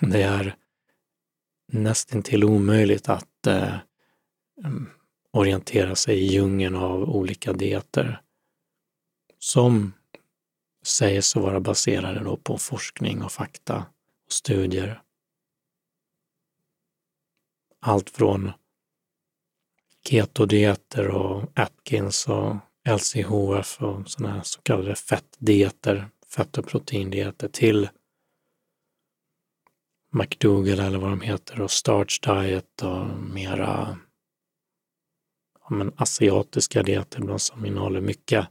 det 0.01 0.23
är 0.23 0.57
nästintill 1.73 2.45
omöjligt 2.45 3.09
att 3.09 3.47
eh, 3.47 3.77
mm, 4.65 4.89
orientera 5.31 5.95
sig 5.95 6.19
i 6.19 6.27
djungeln 6.27 6.77
av 6.77 7.03
olika 7.03 7.53
dieter 7.53 8.23
som 9.39 9.93
sägs 10.99 11.37
vara 11.37 11.61
baserade 11.61 12.21
då 12.21 12.37
på 12.37 12.59
forskning 12.59 13.23
och 13.23 13.33
fakta 13.33 13.87
och 14.27 14.33
studier. 14.33 15.03
Allt 17.81 18.11
från 18.11 18.53
ketodieter 20.09 21.09
och 21.09 21.45
Atkins 21.55 22.29
och 22.29 22.57
LCHF 22.89 23.83
och 23.83 24.11
sådana 24.11 24.35
här 24.35 24.43
så 24.43 24.61
kallade 24.63 24.95
fettdieter, 24.95 26.09
fett 26.29 26.59
och 26.59 26.67
proteindieter 26.67 27.49
till 27.49 27.89
McDougall 30.13 30.81
eller 30.81 30.99
vad 30.99 31.11
de 31.11 31.21
heter 31.21 31.61
och 31.61 31.71
Starch 31.71 32.21
Diet 32.21 32.83
och 32.83 33.07
mera 33.07 33.99
ja, 35.61 35.77
men 35.77 35.93
asiatiska 35.97 36.83
dieter 36.83 37.39
som 37.39 37.67
innehåller 37.67 38.01
mycket 38.01 38.49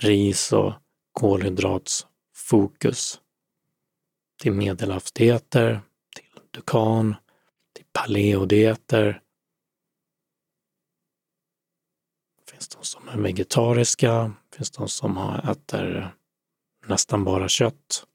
ris 0.00 0.52
och 0.52 0.72
kolhydratsfokus. 1.12 3.20
Till 4.40 4.52
medelhavsdieter, 4.52 5.80
till 6.16 6.40
Dukan, 6.50 7.14
till 7.74 7.84
paleodieter. 7.92 9.22
finns 12.62 12.68
de 12.68 12.84
som 12.84 13.08
är 13.08 13.16
vegetariska, 13.16 14.32
finns 14.56 14.70
de 14.70 14.88
som 14.88 15.38
äter 15.44 16.16
nästan 16.86 17.24
bara 17.24 17.48
kött. 17.48 18.06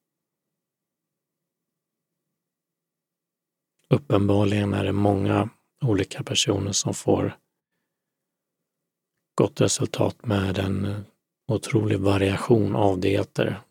Uppenbarligen 3.89 4.73
är 4.73 4.83
det 4.83 4.91
många 4.91 5.49
olika 5.81 6.23
personer 6.23 6.71
som 6.71 6.93
får 6.93 7.37
gott 9.35 9.61
resultat 9.61 10.25
med 10.25 10.57
en 10.57 11.05
otrolig 11.47 11.99
variation 11.99 12.75
av 12.75 12.99
dieter. 12.99 13.61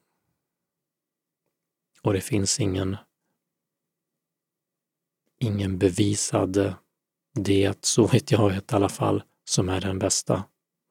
Och 2.03 2.13
det 2.13 2.21
finns 2.21 2.61
ingen, 2.61 2.97
ingen 5.39 5.79
bevisad 5.79 6.75
diet, 7.35 7.85
så 7.85 8.07
vet 8.07 8.31
jag 8.31 8.51
vet 8.51 8.73
i 8.73 8.75
alla 8.75 8.89
fall, 8.89 9.23
som 9.45 9.69
är 9.69 9.81
den 9.81 9.99
bästa. 9.99 10.45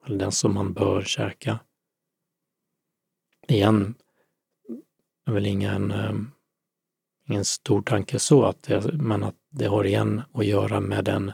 Eller 0.06 0.18
den 0.18 0.32
som 0.32 0.54
man 0.54 0.74
bör 0.74 1.02
käka. 1.02 1.60
Igen, 3.48 3.96
är 5.26 5.32
väl 5.32 5.46
ingen 5.46 5.92
ehm, 5.92 6.32
ingen 7.30 7.46
stor 7.46 7.82
tanke 7.82 8.20
så, 8.20 8.46
att 8.46 8.64
det, 8.64 8.94
men 8.94 9.24
att 9.24 9.36
det 9.50 9.66
har 9.66 9.84
igen 9.84 10.22
att 10.34 10.46
göra 10.46 10.80
med 10.80 11.06
den 11.06 11.32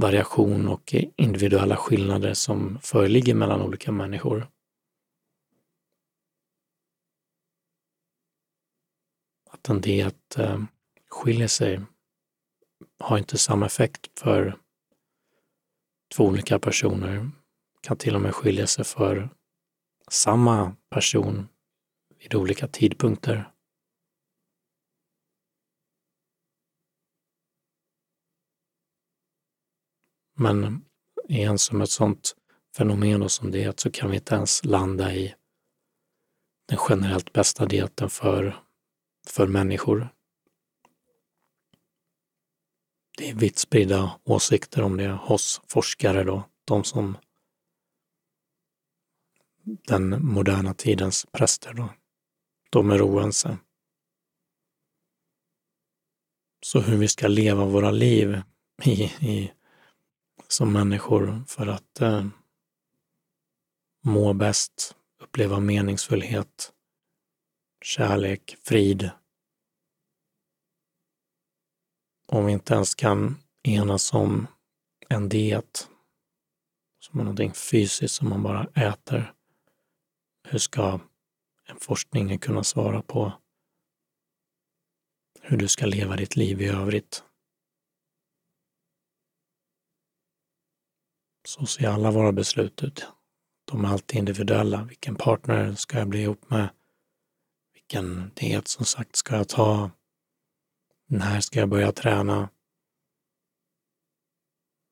variation 0.00 0.68
och 0.68 0.94
individuella 1.16 1.76
skillnader 1.76 2.34
som 2.34 2.78
föreligger 2.82 3.34
mellan 3.34 3.62
olika 3.62 3.92
människor. 3.92 4.48
Att 9.50 9.68
en 9.68 9.80
diet 9.80 10.38
eh, 10.38 10.62
skiljer 11.08 11.48
sig 11.48 11.80
har 12.98 13.18
inte 13.18 13.38
samma 13.38 13.66
effekt 13.66 14.20
för 14.20 14.58
två 16.16 16.24
olika 16.24 16.58
personer. 16.58 17.30
Kan 17.80 17.96
till 17.96 18.14
och 18.14 18.20
med 18.20 18.34
skilja 18.34 18.66
sig 18.66 18.84
för 18.84 19.28
samma 20.10 20.76
person 20.90 21.48
vid 22.22 22.34
olika 22.34 22.68
tidpunkter. 22.68 23.52
Men 30.40 30.84
igen, 31.28 31.58
som 31.58 31.80
ett 31.80 31.90
sånt 31.90 32.36
fenomen 32.76 33.28
som 33.28 33.50
det 33.50 33.80
så 33.80 33.90
kan 33.90 34.10
vi 34.10 34.16
inte 34.16 34.34
ens 34.34 34.64
landa 34.64 35.14
i 35.14 35.34
den 36.68 36.78
generellt 36.88 37.32
bästa 37.32 37.66
dieten 37.66 38.10
för, 38.10 38.62
för 39.26 39.46
människor. 39.46 40.08
Det 43.16 43.30
är 43.30 43.34
vitt 43.34 43.58
spridda 43.58 44.20
åsikter 44.24 44.82
om 44.82 44.96
det 44.96 45.08
hos 45.08 45.60
forskare 45.68 46.24
då, 46.24 46.44
de 46.64 46.84
som 46.84 47.16
den 49.62 50.26
moderna 50.26 50.74
tidens 50.74 51.26
präster 51.32 51.72
då. 51.72 51.88
De 52.70 52.90
är 52.90 53.02
oense. 53.02 53.58
Så 56.60 56.80
hur 56.80 56.96
vi 56.96 57.08
ska 57.08 57.28
leva 57.28 57.64
våra 57.64 57.90
liv 57.90 58.42
i, 58.84 59.02
i 59.02 59.52
som 60.48 60.72
människor 60.72 61.44
för 61.46 61.66
att 61.66 62.00
eh, 62.00 62.26
må 64.04 64.32
bäst, 64.32 64.96
uppleva 65.20 65.60
meningsfullhet, 65.60 66.72
kärlek, 67.84 68.56
frid. 68.62 69.10
Om 72.32 72.46
vi 72.46 72.52
inte 72.52 72.74
ens 72.74 72.94
kan 72.94 73.36
enas 73.62 74.12
om 74.14 74.46
en 75.08 75.28
diet, 75.28 75.88
som 77.00 77.20
är 77.20 77.24
någonting 77.24 77.52
fysiskt 77.52 78.14
som 78.14 78.28
man 78.28 78.42
bara 78.42 78.64
äter, 78.64 79.34
hur 80.48 80.58
ska 80.58 81.00
en 81.66 81.76
forskning 81.80 82.38
kunna 82.38 82.64
svara 82.64 83.02
på 83.02 83.32
hur 85.50 85.56
du 85.56 85.68
ska 85.68 85.86
leva 85.86 86.16
ditt 86.16 86.36
liv 86.36 86.62
i 86.62 86.66
övrigt? 86.66 87.24
så 91.44 91.66
ser 91.66 91.88
alla 91.88 92.10
våra 92.10 92.32
beslut 92.32 92.82
ut. 92.82 93.06
De 93.64 93.84
är 93.84 93.88
alltid 93.88 94.18
individuella. 94.18 94.84
Vilken 94.84 95.16
partner 95.16 95.74
ska 95.74 95.98
jag 95.98 96.08
bli 96.08 96.22
ihop 96.22 96.50
med? 96.50 96.68
Vilken 97.74 98.30
diet 98.34 98.68
som 98.68 98.84
sagt 98.84 99.16
ska 99.16 99.36
jag 99.36 99.48
ta? 99.48 99.90
När 101.06 101.40
ska 101.40 101.60
jag 101.60 101.68
börja 101.68 101.92
träna? 101.92 102.48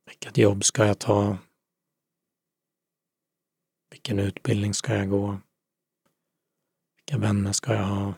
Vilket 0.07 0.39
jobb 0.39 0.65
ska 0.65 0.87
jag 0.87 0.99
ta? 0.99 1.39
Vilken 3.91 4.19
utbildning 4.19 4.75
ska 4.75 4.95
jag 4.95 5.11
gå? 5.11 5.41
Vilka 6.97 7.19
vänner 7.19 7.53
ska 7.53 7.75
jag 7.75 7.85
ha? 7.85 8.15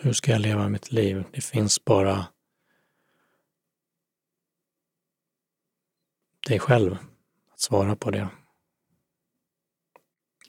Hur 0.00 0.12
ska 0.12 0.32
jag 0.32 0.40
leva 0.40 0.68
mitt 0.68 0.92
liv? 0.92 1.24
Det 1.32 1.40
finns 1.40 1.84
bara 1.84 2.26
dig 6.46 6.58
själv 6.58 6.96
att 7.52 7.60
svara 7.60 7.96
på 7.96 8.10
det. 8.10 8.28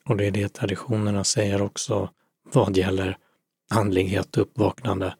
Och 0.05 0.17
det 0.17 0.27
är 0.27 0.31
det 0.31 0.53
traditionerna 0.53 1.23
säger 1.23 1.61
också 1.61 2.09
vad 2.43 2.77
gäller 2.77 3.17
andlighet 3.69 4.37
och 4.37 4.43
uppvaknande. 4.43 5.15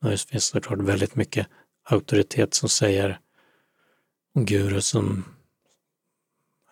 Det 0.00 0.20
finns 0.20 0.44
såklart 0.44 0.78
väldigt 0.78 1.14
mycket 1.16 1.46
auktoritet 1.84 2.54
som 2.54 2.68
säger 2.68 3.20
och 4.34 4.46
guru 4.46 4.80
som, 4.80 5.24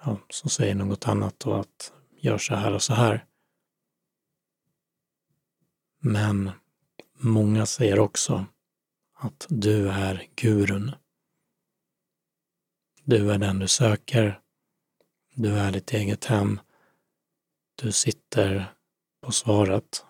ja, 0.04 0.18
som 0.30 0.50
säger 0.50 0.74
något 0.74 1.08
annat 1.08 1.46
och 1.46 1.60
att 1.60 1.92
gör 2.20 2.38
så 2.38 2.54
här 2.54 2.74
och 2.74 2.82
så 2.82 2.94
här. 2.94 3.24
Men 5.98 6.50
många 7.18 7.66
säger 7.66 7.98
också 7.98 8.44
att 9.14 9.46
du 9.48 9.88
är 9.88 10.26
gurun. 10.36 10.92
Du 13.08 13.32
är 13.32 13.38
den 13.38 13.58
du 13.58 13.68
söker. 13.68 14.40
Du 15.34 15.58
är 15.58 15.72
ditt 15.72 15.92
eget 15.92 16.24
hem. 16.24 16.60
Du 17.74 17.92
sitter 17.92 18.74
på 19.20 19.32
svaret. 19.32 20.04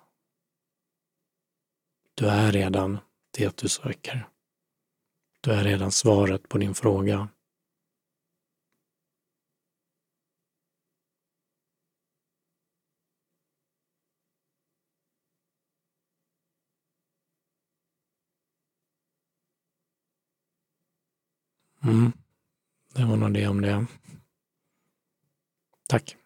Du 2.14 2.28
är 2.28 2.52
redan 2.52 2.98
det 3.30 3.56
du 3.56 3.68
söker. 3.68 4.28
Du 5.40 5.52
är 5.52 5.64
redan 5.64 5.92
svaret 5.92 6.48
på 6.48 6.58
din 6.58 6.74
fråga. 6.74 7.28
Mm. 21.82 22.12
Det 22.96 23.04
var 23.04 23.16
nog 23.16 23.32
det 23.32 23.46
om 23.48 23.60
det. 23.60 23.86
Tack. 25.88 26.16